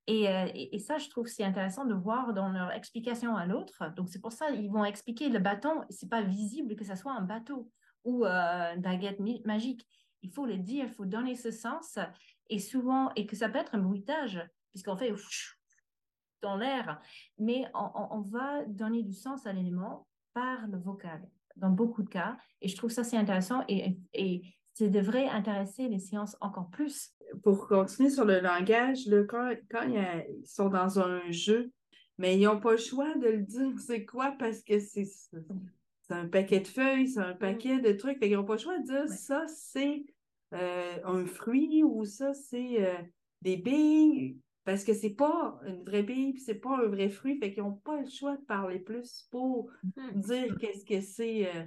Et, 0.06 0.28
euh, 0.28 0.46
et, 0.54 0.76
et 0.76 0.78
ça, 0.78 0.98
je 0.98 1.08
trouve 1.08 1.26
c'est 1.26 1.44
intéressant 1.44 1.84
de 1.84 1.94
voir 1.94 2.32
dans 2.32 2.48
leur 2.48 2.70
explication 2.72 3.36
à 3.36 3.46
l'autre. 3.46 3.92
Donc, 3.96 4.08
c'est 4.08 4.20
pour 4.20 4.32
ça 4.32 4.50
ils 4.50 4.70
vont 4.70 4.84
expliquer 4.84 5.28
le 5.28 5.38
bâton. 5.38 5.84
C'est 5.90 6.08
pas 6.08 6.22
visible 6.22 6.76
que 6.76 6.84
ça 6.84 6.96
soit 6.96 7.12
un 7.12 7.22
bateau 7.22 7.70
ou 8.04 8.24
euh, 8.24 8.74
une 8.74 8.82
baguette 8.82 9.20
magique. 9.44 9.86
Il 10.22 10.30
faut 10.30 10.46
le 10.46 10.56
dire, 10.56 10.86
il 10.86 10.94
faut 10.94 11.04
donner 11.04 11.34
ce 11.34 11.50
sens. 11.50 11.98
Et 12.48 12.58
souvent, 12.58 13.12
et 13.16 13.26
que 13.26 13.36
ça 13.36 13.48
peut 13.48 13.58
être 13.58 13.74
un 13.74 13.80
bruitage, 13.80 14.40
puisqu'on 14.70 14.96
fait 14.96 15.12
dans 16.42 16.56
l'air, 16.56 17.00
mais 17.38 17.64
on, 17.74 18.20
va 18.20 18.64
donner 18.66 19.02
du 19.02 19.12
sens 19.12 19.46
à 19.46 19.52
l'élément 19.52 20.06
par 20.32 20.68
le 20.68 20.78
vocal, 20.78 21.28
dans 21.56 21.70
beaucoup 21.70 22.02
de 22.02 22.08
cas. 22.08 22.36
Et 22.60 22.68
je 22.68 22.76
trouve 22.76 22.90
ça 22.90 23.02
c'est 23.02 23.16
intéressant 23.16 23.64
et, 23.68 23.98
et 24.12 24.42
ça 24.74 24.88
devrait 24.88 25.28
intéresser 25.28 25.88
les 25.88 25.98
sciences 25.98 26.36
encore 26.40 26.70
plus. 26.70 27.15
Pour 27.42 27.68
continuer 27.68 28.10
sur 28.10 28.24
le 28.24 28.40
langage, 28.40 29.06
là, 29.06 29.24
quand, 29.24 29.50
quand 29.70 29.82
a- 29.96 30.26
ils 30.28 30.46
sont 30.46 30.68
dans 30.68 30.98
un 31.00 31.30
jeu, 31.30 31.70
mais 32.18 32.36
ils 32.38 32.44
n'ont 32.44 32.60
pas 32.60 32.72
le 32.72 32.76
choix 32.78 33.14
de 33.16 33.28
le 33.28 33.42
dire 33.42 33.72
c'est 33.78 34.04
quoi 34.04 34.34
parce 34.38 34.62
que 34.62 34.78
c'est 34.78 35.06
un 36.10 36.28
paquet 36.28 36.60
de 36.60 36.68
feuilles, 36.68 37.08
c'est 37.08 37.20
un 37.20 37.34
paquet 37.34 37.80
de 37.80 37.92
trucs. 37.92 38.18
Fait 38.18 38.28
qu'ils 38.28 38.36
n'ont 38.36 38.44
pas 38.44 38.54
le 38.54 38.58
choix 38.60 38.78
de 38.78 38.84
dire 38.84 39.02
Ouais. 39.02 39.08
ça, 39.08 39.44
c'est 39.48 40.04
euh, 40.54 40.96
un 41.04 41.26
fruit 41.26 41.82
ou 41.82 42.04
ça, 42.04 42.32
c'est 42.32 42.84
euh, 42.86 42.94
des 43.42 43.56
billes. 43.56 44.38
Parce 44.64 44.82
que 44.82 44.94
c'est 44.94 45.10
pas 45.14 45.60
une 45.64 45.84
vraie 45.84 46.02
bille, 46.02 46.32
puis 46.32 46.42
c'est 46.42 46.56
pas 46.56 46.76
un 46.78 46.86
vrai 46.88 47.08
fruit. 47.08 47.38
Fait 47.38 47.52
qu'ils 47.52 47.62
n'ont 47.62 47.74
pas 47.76 48.00
le 48.00 48.08
choix 48.08 48.36
de 48.36 48.44
parler 48.44 48.80
plus 48.80 49.28
pour 49.30 49.70
dire 50.14 50.56
qu'est-ce 50.58 50.84
que 50.84 51.00
c'est 51.00 51.46
euh, 51.54 51.64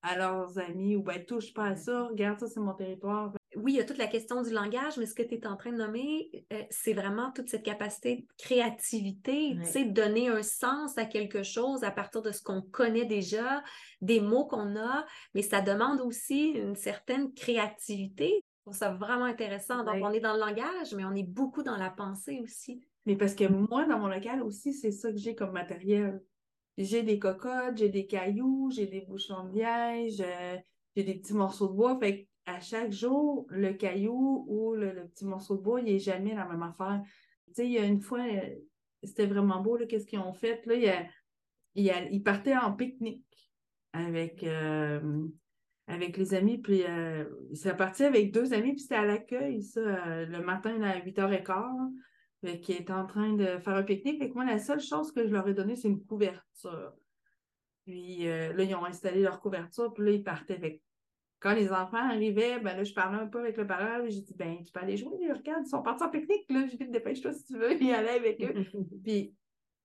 à 0.00 0.16
leurs 0.16 0.58
amis 0.58 0.96
ou 0.96 1.02
ben 1.02 1.22
touche 1.26 1.52
pas 1.52 1.66
à 1.66 1.76
ça, 1.76 2.04
regarde 2.04 2.38
ça, 2.40 2.46
c'est 2.46 2.60
mon 2.60 2.72
territoire. 2.72 3.32
Oui, 3.62 3.72
il 3.74 3.76
y 3.76 3.80
a 3.80 3.84
toute 3.84 3.98
la 3.98 4.06
question 4.06 4.42
du 4.42 4.50
langage, 4.50 4.96
mais 4.98 5.06
ce 5.06 5.14
que 5.14 5.22
tu 5.22 5.34
es 5.34 5.46
en 5.46 5.56
train 5.56 5.72
de 5.72 5.76
nommer, 5.76 6.30
euh, 6.52 6.62
c'est 6.70 6.92
vraiment 6.94 7.30
toute 7.32 7.48
cette 7.48 7.64
capacité 7.64 8.16
de 8.16 8.26
créativité, 8.38 9.54
Ouais. 9.56 9.64
tu 9.64 9.70
sais, 9.70 9.84
de 9.84 9.92
donner 9.92 10.28
un 10.28 10.42
sens 10.42 10.96
à 10.98 11.04
quelque 11.04 11.42
chose 11.42 11.84
à 11.84 11.90
partir 11.90 12.22
de 12.22 12.32
ce 12.32 12.42
qu'on 12.42 12.62
connaît 12.62 13.04
déjà, 13.04 13.62
des 14.00 14.20
mots 14.20 14.46
qu'on 14.46 14.76
a, 14.76 15.04
mais 15.34 15.42
ça 15.42 15.60
demande 15.60 16.00
aussi 16.00 16.50
une 16.50 16.76
certaine 16.76 17.32
créativité. 17.34 18.42
Je 18.42 18.62
trouve 18.70 18.76
ça 18.76 18.92
vraiment 18.94 19.24
intéressant. 19.24 19.84
Donc, 19.84 19.94
Ouais. 19.94 20.02
on 20.04 20.12
est 20.12 20.20
dans 20.20 20.34
le 20.34 20.40
langage, 20.40 20.94
mais 20.94 21.04
on 21.04 21.14
est 21.14 21.22
beaucoup 21.28 21.62
dans 21.62 21.76
la 21.76 21.90
pensée 21.90 22.40
aussi. 22.42 22.80
Mais 23.06 23.16
parce 23.16 23.34
que 23.34 23.44
moi, 23.44 23.86
dans 23.86 23.98
mon 23.98 24.08
local 24.08 24.42
aussi, 24.42 24.72
c'est 24.74 24.90
ça 24.92 25.10
que 25.10 25.16
j'ai 25.18 25.34
comme 25.34 25.52
matériel. 25.52 26.20
J'ai 26.76 27.02
des 27.02 27.18
cocottes, 27.18 27.76
j'ai 27.78 27.88
des 27.88 28.06
cailloux, 28.06 28.70
j'ai 28.70 28.86
des 28.86 29.00
bouchons 29.00 29.44
de 29.44 29.54
liège, 29.58 30.20
euh, 30.20 30.56
j'ai 30.94 31.02
des 31.04 31.14
petits 31.14 31.32
morceaux 31.34 31.68
de 31.68 31.72
bois. 31.72 31.98
Fait 31.98 32.28
à 32.48 32.60
chaque 32.60 32.92
jour, 32.92 33.46
le 33.50 33.74
caillou 33.74 34.46
ou 34.48 34.74
le, 34.74 35.06
petit 35.08 35.26
morceau 35.26 35.56
de 35.56 35.62
bois, 35.62 35.80
il 35.80 35.92
n'est 35.92 35.98
jamais 35.98 36.34
la 36.34 36.46
même 36.46 36.62
affaire. 36.62 37.02
Tu 37.48 37.54
sais, 37.54 37.66
il 37.66 37.72
y 37.72 37.78
a 37.78 37.84
une 37.84 38.00
fois, 38.00 38.24
c'était 39.02 39.26
vraiment 39.26 39.60
beau, 39.60 39.78
qu'est-ce 39.86 40.06
qu'ils 40.06 40.18
ont 40.18 40.32
fait? 40.32 40.64
Là, 40.66 40.74
il 41.74 41.90
a- 41.90 42.20
partaient 42.24 42.56
en 42.56 42.72
pique-nique 42.72 43.52
avec, 43.92 44.42
euh, 44.44 45.26
avec 45.86 46.16
les 46.16 46.34
amis. 46.34 46.58
Puis, 46.58 46.84
euh, 46.84 47.24
parti 47.76 48.04
avec 48.04 48.32
deux 48.32 48.54
amis, 48.54 48.72
puis 48.72 48.80
c'était 48.80 48.94
à 48.94 49.04
l'accueil, 49.04 49.62
ça, 49.62 49.80
euh, 49.80 50.24
le 50.26 50.40
matin 50.42 50.80
à 50.82 50.98
8h15. 51.00 51.92
Fait 52.40 52.60
étaient 52.60 52.92
en 52.92 53.06
train 53.06 53.34
de 53.34 53.58
faire 53.58 53.74
un 53.74 53.82
pique-nique. 53.82 54.20
Fait 54.20 54.30
que 54.30 54.34
moi, 54.34 54.44
la 54.44 54.58
seule 54.58 54.80
chose 54.80 55.12
que 55.12 55.26
je 55.26 55.32
leur 55.32 55.46
ai 55.48 55.54
donnée, 55.54 55.76
c'est 55.76 55.88
une 55.88 56.04
couverture. 56.04 56.94
Puis 57.84 58.26
euh, 58.26 58.52
là, 58.54 58.62
ils 58.62 58.74
ont 58.74 58.84
installé 58.84 59.20
leur 59.20 59.40
couverture, 59.40 59.92
puis 59.92 60.04
là, 60.04 60.10
ils 60.12 60.22
partaient. 60.22 60.58
Que 60.58 60.87
quand 61.40 61.54
les 61.54 61.70
enfants 61.70 62.08
arrivaient, 62.08 62.58
ben 62.58 62.76
là, 62.76 62.84
je 62.84 62.92
parlais 62.92 63.18
un 63.18 63.26
peu 63.26 63.40
avec 63.40 63.56
le 63.56 63.66
parent, 63.66 64.02
j'ai 64.08 64.22
dit, 64.22 64.34
ben, 64.36 64.62
tu 64.64 64.72
peux 64.72 64.80
aller 64.80 64.96
jouer, 64.96 65.32
regarde, 65.32 65.62
ils 65.64 65.70
sont 65.70 65.82
partis 65.82 66.02
en 66.02 66.10
pique-nique, 66.10 66.50
là, 66.50 66.66
j'ai 66.66 66.76
dit, 66.86 66.90
dépêche-toi 66.90 67.32
si 67.32 67.44
tu 67.44 67.58
veux 67.58 67.80
y 67.80 67.92
aller 67.92 68.08
avec 68.08 68.42
eux. 68.42 68.64
Puis 69.04 69.34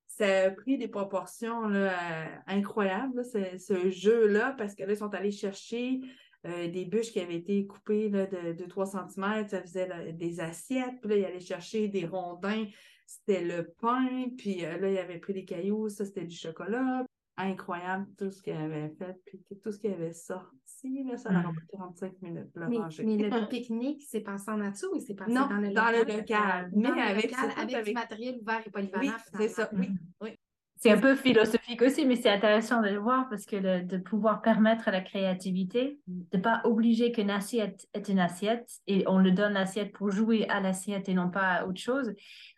ça 0.08 0.46
a 0.46 0.52
pris 0.52 0.78
des 0.78 0.88
proportions 0.88 1.68
là, 1.68 1.92
euh, 1.92 2.36
incroyables, 2.48 3.18
là, 3.18 3.24
ce, 3.24 3.58
ce 3.58 3.90
jeu-là, 3.90 4.56
parce 4.58 4.76
que 4.76 4.84
là, 4.84 4.94
ils 4.94 4.98
sont 4.98 5.14
allés 5.14 5.32
chercher 5.32 6.02
euh, 6.46 6.68
des 6.68 6.86
bûches 6.86 7.12
qui 7.12 7.20
avaient 7.20 7.38
été 7.38 7.66
coupées 7.66 8.10
là, 8.10 8.26
de 8.26 8.54
2-3 8.54 9.08
cm, 9.10 9.48
ça 9.48 9.62
faisait 9.62 9.88
là, 9.88 10.12
des 10.12 10.40
assiettes, 10.40 11.00
puis 11.02 11.10
là, 11.10 11.18
ils 11.18 11.26
allaient 11.26 11.40
chercher 11.40 11.88
des 11.88 12.06
rondins, 12.06 12.66
c'était 13.06 13.44
le 13.44 13.74
pain, 13.80 14.26
puis 14.38 14.66
euh, 14.66 14.78
là, 14.78 14.90
ils 14.90 14.98
avaient 14.98 15.20
pris 15.20 15.34
des 15.34 15.46
cailloux, 15.46 15.88
ça, 15.90 16.04
c'était 16.04 16.26
du 16.26 16.36
chocolat. 16.36 17.06
Incroyable 17.38 18.08
tout 18.18 18.32
ce 18.32 18.42
qu'elle 18.42 18.58
avait 18.62 18.90
fait, 18.98 19.16
puis 19.26 19.40
tout 19.64 19.72
ce 19.72 19.80
qu'elle 19.80 19.94
avait 19.94 20.14
sorti, 20.14 21.04
là, 21.04 21.18
ça 21.18 21.30
a 21.30 21.42
pris 21.44 21.68
35 21.74 22.22
minutes, 22.22 22.50
le 22.56 22.68
Mais, 22.68 22.78
ranger. 22.78 23.04
mais 23.04 23.18
le 23.18 23.48
pique-nique, 23.50 24.04
c'est 24.08 24.22
passé 24.22 24.52
en 24.52 24.58
nature 24.58 24.90
ou 24.94 25.00
c'est 25.00 25.16
passé 25.16 25.32
Non, 25.32 25.48
dans 25.48 25.58
le 25.58 25.72
dans 25.74 25.86
local? 25.92 26.06
le 26.08 26.18
local, 26.18 26.72
Dans 26.74 26.80
mais 26.82 26.90
le 26.96 27.02
avec- 27.02 27.24
local, 27.32 27.40
surtout 27.40 27.60
avec, 27.60 27.70
du 27.70 27.76
avec- 27.76 27.94
matériel 27.96 28.38
ouvert 28.42 28.62
et 28.66 28.70
polyvalent. 28.70 29.04
Oui, 29.04 29.10
c'est 29.38 29.48
ça, 29.48 29.68
finalement. 29.68 29.96
oui. 30.22 30.38
C'est 30.76 30.92
un 30.92 31.00
peu 31.00 31.16
philosophique 31.16 31.82
aussi, 31.82 32.06
mais 32.06 32.18
c'est 32.18 32.30
intéressant 32.30 32.82
de 32.82 32.90
le 32.90 32.98
voir 32.98 33.30
parce 33.30 33.46
que 33.46 33.56
le- 33.56 33.84
de 33.84 33.98
pouvoir 33.98 34.42
permettre 34.42 34.90
à 34.90 34.92
la 34.92 35.00
créativité, 35.00 36.02
de 36.08 36.38
pas 36.38 36.60
obliger 36.66 37.14
qu'une 37.14 37.30
assiette 37.30 37.88
est 37.94 38.10
une 38.10 38.20
assiette 38.20 38.70
et 38.86 39.06
on 39.08 39.18
le 39.18 39.32
donne 39.32 39.54
l'assiette 39.54 39.94
pour 39.94 40.12
jouer 40.12 40.46
à 40.50 40.60
l'assiette 40.60 41.08
et 41.08 41.14
non 41.14 41.30
pas 41.30 41.52
à 41.54 41.66
autre 41.68 41.80
chose. 41.80 42.14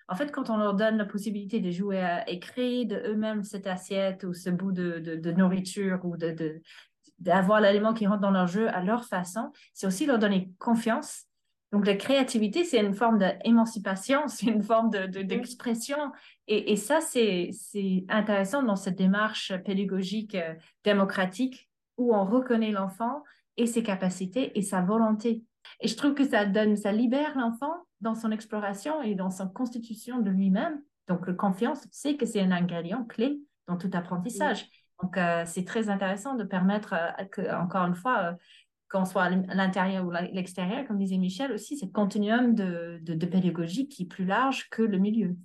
En 0.08 0.15
fait, 0.15 0.32
quand 0.32 0.50
on 0.50 0.58
leur 0.58 0.76
donne 0.76 0.98
la 0.98 1.06
possibilité 1.06 1.60
de 1.60 1.72
jouer 1.72 2.00
à- 2.02 2.30
et 2.30 2.39
créer 2.39 2.86
de 2.86 2.96
eux-mêmes 3.08 3.44
cette 3.44 3.68
assiette 3.68 4.24
ou 4.24 4.34
ce 4.34 4.50
bout 4.50 4.72
de, 4.72 5.00
de- 5.00 5.15
de 5.15 5.32
nourriture 5.32 6.00
ou 6.04 6.15
de, 6.18 6.62
d'avoir 7.20 7.62
l'aliment 7.62 7.94
qui 7.94 8.06
rentre 8.08 8.22
dans 8.22 8.32
leur 8.32 8.48
jeu 8.48 8.68
à 8.70 8.84
leur 8.84 9.06
façon, 9.06 9.52
c'est 9.74 9.88
aussi 9.88 10.06
leur 10.06 10.20
donner 10.20 10.52
confiance. 10.60 11.24
Donc, 11.72 11.88
la 11.88 11.96
créativité, 11.96 12.63
c'est 12.63 12.80
une 12.80 12.94
forme 12.94 13.18
d'émancipation, 13.18 14.22
c'est 14.28 14.46
une 14.48 14.63
forme 14.63 14.89
de, 14.91 15.08
de- 15.08 15.22
d'expression. 15.24 15.98
Et, 16.48 16.72
et 16.72 16.76
ça, 16.76 17.02
c'est, 17.02 17.50
c'est 17.52 18.06
intéressant 18.10 18.63
dans 18.63 18.76
cette 18.76 18.98
démarche 18.98 19.54
pédagogique 19.65 20.36
euh, 20.36 20.54
démocratique 20.84 21.70
où 21.98 22.13
on 22.13 22.26
reconnaît 22.26 22.72
l'enfant 22.72 23.24
et 23.58 23.65
ses 23.65 23.82
capacités 23.84 24.58
et 24.58 24.62
sa 24.62 24.82
volonté. 24.82 25.44
Et 25.80 25.88
je 25.88 25.96
trouve 25.96 26.13
que 26.13 26.28
ça 26.28 26.46
donne, 26.46 26.76
ça 26.76 26.91
libère 26.91 27.38
l'enfant 27.38 27.74
dans 28.06 28.15
son 28.15 28.32
exploration 28.32 29.02
et 29.02 29.15
dans 29.15 29.32
sa 29.32 29.48
constitution 29.48 30.20
de 30.20 30.30
lui-même. 30.30 30.80
Donc, 31.08 31.28
la 31.28 31.34
confiance, 31.34 31.88
c'est 31.91 32.15
que 32.15 32.26
c'est 32.26 32.39
un 32.39 32.52
ingrédient 32.52 33.04
clé 33.04 33.39
dans 33.68 33.78
tout 33.78 33.89
apprentissage. 33.94 34.70
Donc, 35.02 35.18
euh, 35.18 35.44
c'est 35.46 35.65
très 35.65 35.89
intéressant 35.89 36.36
de 36.36 36.44
permettre, 36.44 36.94
euh, 36.94 37.26
que, 37.26 37.41
encore 37.54 37.86
une 37.86 37.96
fois, 37.96 38.20
euh, 38.20 38.34
qu'on 38.89 39.06
soit 39.06 39.24
à 39.24 39.30
l'intérieur 39.30 40.06
ou 40.06 40.12
à 40.12 40.22
l'extérieur, 40.22 40.88
comme 40.88 41.00
disait 41.00 41.18
Michel 41.18 41.52
aussi, 41.52 41.78
c'est 41.78 41.91
continuum 41.91 42.54
de, 42.54 43.00
de, 43.02 43.15
de 43.15 43.26
pédagogie 43.26 43.89
qui 43.89 44.04
est 44.04 44.08
plus 44.08 44.26
large 44.26 44.70
que 44.70 44.84
le 44.84 45.00
milieu. 45.00 45.36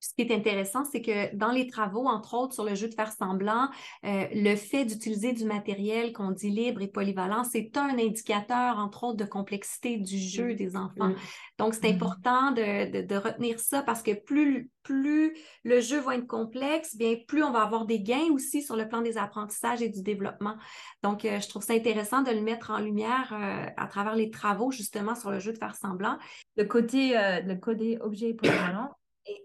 Ce 0.00 0.14
qui 0.14 0.22
est 0.22 0.34
intéressant, 0.34 0.84
c'est 0.84 1.02
que 1.02 1.34
dans 1.36 1.50
les 1.50 1.66
travaux, 1.66 2.06
entre 2.06 2.32
autres 2.34 2.54
sur 2.54 2.64
le 2.64 2.74
jeu 2.74 2.88
de 2.88 2.94
faire 2.94 3.12
semblant, 3.12 3.68
euh, 4.04 4.24
le 4.32 4.56
fait 4.56 4.86
d'utiliser 4.86 5.32
du 5.34 5.44
matériel 5.44 6.12
qu'on 6.14 6.30
dit 6.30 6.48
libre 6.50 6.80
et 6.80 6.88
polyvalent, 6.88 7.44
c'est 7.44 7.76
un 7.76 7.98
indicateur, 7.98 8.78
entre 8.78 9.04
autres, 9.04 9.18
de 9.18 9.24
complexité 9.26 9.98
du 9.98 10.18
jeu 10.18 10.54
des 10.54 10.74
enfants. 10.76 11.12
Donc, 11.58 11.74
c'est 11.74 11.88
Mhm. 11.90 11.94
important 11.96 12.50
de, 12.52 12.90
de- 12.90 13.06
de 13.06 13.16
retenir 13.16 13.60
ça 13.60 13.82
parce 13.82 14.02
que 14.02 14.12
plus, 14.12 14.70
plus 14.82 15.36
le 15.64 15.80
jeu 15.80 16.00
va 16.00 16.16
être 16.16 16.26
complexe, 16.26 16.96
bien 16.96 17.16
plus 17.28 17.42
on 17.42 17.50
va 17.52 17.60
avoir 17.60 17.84
des 17.84 18.00
gains 18.00 18.30
aussi 18.32 18.62
sur 18.62 18.76
le 18.76 18.88
plan 18.88 19.02
des 19.02 19.18
apprentissages 19.18 19.82
et 19.82 19.90
du 19.90 20.02
développement. 20.02 20.54
Donc, 21.02 21.26
euh, 21.26 21.38
je 21.40 21.48
trouve 21.48 21.62
ça 21.62 21.74
intéressant 21.74 22.22
de 22.22 22.30
le 22.30 22.40
mettre 22.40 22.70
en 22.70 22.78
lumière 22.78 23.34
euh, 23.34 23.66
à 23.76 23.86
travers 23.86 24.14
les 24.14 24.30
travaux, 24.30 24.70
justement, 24.70 25.14
sur 25.14 25.30
le 25.30 25.40
jeu 25.40 25.52
de 25.52 25.58
faire 25.58 25.76
semblant. 25.76 26.16
Le 26.56 26.64
côté, 26.64 27.12
le 27.12 27.54
côté 27.56 27.98
objet 28.00 28.32
polyvalent 28.32 28.88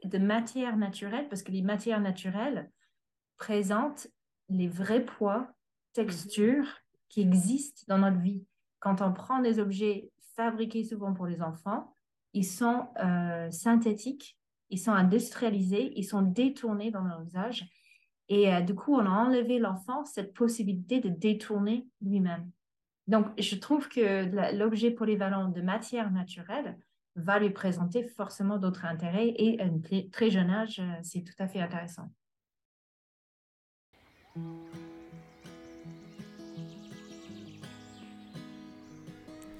de 0.04 0.18
matière 0.18 0.78
naturelle, 0.78 1.28
parce 1.30 1.44
que 1.44 1.52
les 1.52 1.62
matières 1.62 2.02
naturelles 2.02 2.72
présentent 3.38 4.08
les 4.50 4.68
vrais 4.68 5.04
poids, 5.04 5.52
textures 5.94 6.68
qui 7.10 7.22
existent 7.22 7.84
dans 7.88 7.98
notre 7.98 8.20
vie. 8.20 8.46
Quand 8.80 9.02
on 9.02 9.14
prend 9.14 9.40
des 9.40 9.60
objets 9.60 10.12
fabriqués 10.36 10.84
souvent 10.84 11.14
pour 11.14 11.26
les 11.26 11.42
enfants, 11.42 11.94
ils 12.34 12.46
sont 12.46 12.88
euh, 13.04 13.50
synthétiques, 13.50 14.38
ils 14.70 14.80
sont 14.80 14.92
industrialisés, 14.92 15.94
ils 15.96 16.04
sont 16.04 16.22
détournés 16.22 16.92
dans 16.92 17.04
leur 17.04 17.22
usage. 17.22 17.66
Et 18.28 18.54
euh, 18.54 18.62
du 18.62 18.76
coup, 18.76 18.94
on 18.94 19.06
a 19.06 19.10
enlevé 19.10 19.60
l'enfant 19.60 20.04
cette 20.04 20.34
possibilité 20.34 21.00
de 21.00 21.10
détourner 21.10 21.88
lui-même. 22.02 22.52
Donc, 23.08 23.28
je 23.40 23.56
trouve 23.56 23.88
que 23.88 24.54
l'objet 24.56 24.92
polyvalent 24.92 25.50
de 25.50 25.62
matière 25.62 26.12
naturelle 26.12 26.78
va 27.15 27.39
lui 27.39 27.49
présenter 27.49 28.04
forcément 28.04 28.58
d'autres 28.58 28.86
intérêts 28.86 29.34
et 29.38 29.60
à 29.62 29.65
un 29.65 29.80
très 30.12 30.30
jeune 30.30 30.49
âge, 30.49 30.80
euh, 30.80 30.99
c'est 31.01 31.21
tout 31.21 31.34
à 31.39 31.47
fait 31.47 31.62
intéressant. 31.62 32.10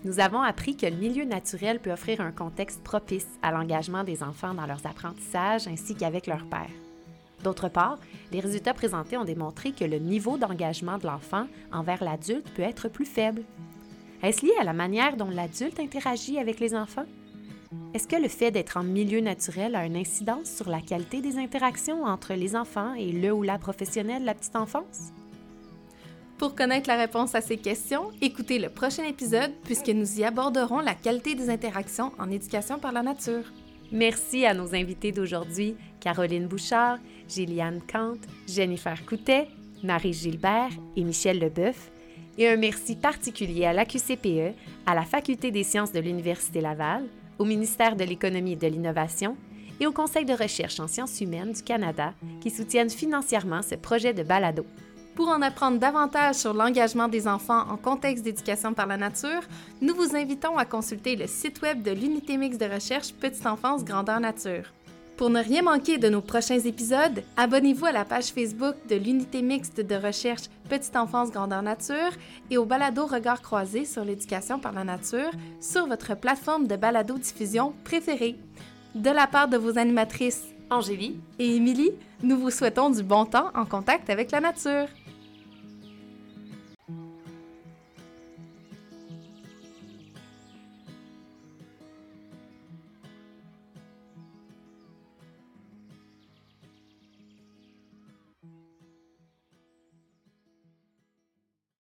Nous 0.04 0.20
avons 0.20 0.42
appris 0.42 0.78
que 0.78 0.86
le 0.86 0.96
milieu 0.96 1.26
naturel 1.26 1.80
peut 1.80 1.92
offrir 1.92 2.22
un 2.22 2.32
contexte 2.32 2.84
propice 2.84 3.28
à 3.42 3.52
l'engagement 3.52 4.04
des 4.04 4.22
enfants 4.22 4.54
dans 4.54 4.68
leurs 4.68 4.86
apprentissages 4.86 5.68
ainsi 5.68 5.96
qu'avec 5.96 6.28
leur 6.28 6.46
père. 6.46 6.70
D'autre 7.44 7.70
part, 7.70 7.98
les 8.32 8.40
résultats 8.40 8.74
présentés 8.74 9.18
ont 9.18 9.26
démontré 9.26 9.72
que 9.72 9.86
le 9.86 9.98
niveau 9.98 10.38
d'engagement 10.38 10.98
de 10.98 11.08
l'enfant 11.08 11.48
envers 11.72 12.04
l'adulte 12.04 12.52
peut 12.54 12.62
être 12.62 12.88
plus 12.88 13.06
faible. 13.06 13.44
Est-ce 14.22 14.46
lié 14.46 14.54
à 14.60 14.64
la 14.64 14.74
manière 14.74 15.18
dont 15.18 15.30
l'adulte 15.30 15.80
interagit 15.80 16.38
avec 16.38 16.60
les 16.60 16.76
enfants? 16.76 17.06
Est-ce 17.94 18.08
que 18.08 18.16
le 18.16 18.28
fait 18.28 18.52
d'être 18.52 18.78
en 18.78 18.84
milieu 18.84 19.22
naturel 19.22 19.76
a 19.76 19.86
une 19.86 19.96
incidence 19.96 20.50
sur 20.50 20.70
la 20.70 20.82
qualité 20.82 21.22
des 21.22 21.38
interactions 21.38 22.04
entre 22.04 22.34
les 22.34 22.56
enfants 22.56 22.94
et 22.94 23.12
le 23.12 23.32
ou 23.32 23.44
la 23.44 23.58
professionnel 23.58 24.22
de 24.22 24.26
la 24.26 24.34
petite 24.34 24.56
enfance? 24.56 25.12
Pour 26.38 26.54
connaître 26.54 26.90
la 26.90 26.98
réponse 26.98 27.34
à 27.34 27.42
ces 27.42 27.58
questions, 27.58 28.12
écoutez 28.22 28.60
le 28.60 28.70
prochain 28.70 29.06
épisode 29.06 29.52
puisque 29.64 29.88
nous 29.88 30.20
y 30.20 30.26
aborderons 30.26 30.80
la 30.80 30.94
qualité 30.94 31.34
des 31.34 31.50
interactions 31.50 32.12
en 32.20 32.30
éducation 32.30 32.78
par 32.78 32.92
la 32.92 33.04
nature. 33.04 33.46
Merci 33.92 34.46
à 34.46 34.54
nos 34.54 34.76
invités 34.76 35.14
d'aujourd'hui, 35.14 35.76
Caroline 36.02 36.48
Bouchard, 36.48 36.98
Gilliane 37.30 37.82
Kant, 37.90 38.18
Jennifer 38.48 39.06
Coutet, 39.06 39.48
Marie 39.84 40.14
Gilbert 40.14 40.72
et 40.98 41.04
Michel 41.04 41.40
Leboeuf, 41.40 41.90
et 42.38 42.50
un 42.50 42.58
merci 42.58 42.96
particulier 42.98 43.66
à 43.66 43.74
l'AQCPE, 43.74 44.56
à 44.86 44.96
la 44.96 45.04
Faculté 45.04 45.52
des 45.52 45.64
sciences 45.64 45.94
de 45.94 46.00
l'Université 46.00 46.60
Laval, 46.60 47.06
au 47.40 47.46
ministère 47.46 47.96
de 47.96 48.04
l'Économie 48.04 48.54
et 48.54 48.58
de 48.58 48.68
l'Innovation 48.68 49.36
et 49.80 49.88
au 49.88 49.92
Conseil 49.92 50.26
de 50.26 50.34
recherche 50.34 50.80
en 50.80 50.88
sciences 50.88 51.20
humaines 51.22 51.52
du 51.52 51.64
Canada 51.64 52.14
qui 52.42 52.50
soutiennent 52.50 52.90
financièrement 52.90 53.62
ce 53.62 53.76
projet 53.76 54.14
de 54.14 54.24
balado. 54.24 54.66
Pour 55.16 55.30
en 55.30 55.42
apprendre 55.42 55.80
davantage 55.80 56.36
sur 56.36 56.54
l'engagement 56.54 57.08
des 57.08 57.28
enfants 57.28 57.70
en 57.70 57.78
contexte 57.78 58.24
d'éducation 58.24 58.74
par 58.74 58.88
la 58.88 58.98
nature, 58.98 59.42
nous 59.82 59.96
vous 59.96 60.16
invitons 60.16 60.58
à 60.58 60.66
consulter 60.66 61.16
le 61.16 61.26
site 61.26 61.62
web 61.62 61.82
de 61.82 61.92
l'unité 61.92 62.36
mixte 62.36 62.60
de 62.60 62.66
recherche 62.66 63.14
Petite 63.14 63.46
enfance 63.46 63.86
grandeur 63.86 64.20
nature. 64.20 64.75
Pour 65.18 65.30
ne 65.30 65.42
rien 65.42 65.62
manquer 65.62 65.98
de 65.98 66.10
nos 66.10 66.20
prochains 66.20 66.60
épisodes, 66.60 67.24
abonnez-vous 67.38 67.86
à 67.86 67.94
la 67.94 68.04
page 68.04 68.34
Facebook 68.34 68.76
de 68.90 68.98
l'unité 68.98 69.42
mixte 69.42 69.80
de 69.80 69.96
recherche 69.96 70.50
Petite 70.68 70.98
enfance 70.98 71.32
grandeur 71.32 71.62
nature 71.62 72.12
et 72.52 72.58
au 72.58 72.66
balado 72.66 73.06
Regard 73.06 73.42
croisé 73.42 73.86
sur 73.86 74.04
l'éducation 74.04 74.60
par 74.60 74.74
la 74.74 74.84
nature 74.84 75.32
sur 75.62 75.88
votre 75.88 76.18
plateforme 76.18 76.68
de 76.68 76.76
balado 76.76 77.18
diffusion 77.18 77.74
préférée. 77.86 78.36
De 78.94 79.10
la 79.10 79.26
part 79.26 79.48
de 79.48 79.56
vos 79.56 79.78
animatrices 79.78 80.44
Angélie, 80.70 81.18
et 81.40 81.56
Émilie, 81.56 81.92
nous 82.22 82.38
vous 82.38 82.50
souhaitons 82.50 82.90
du 82.90 83.04
bon 83.04 83.26
temps 83.26 83.52
en 83.56 83.66
contact 83.66 84.10
avec 84.10 84.32
la 84.32 84.42
nature. 84.42 84.88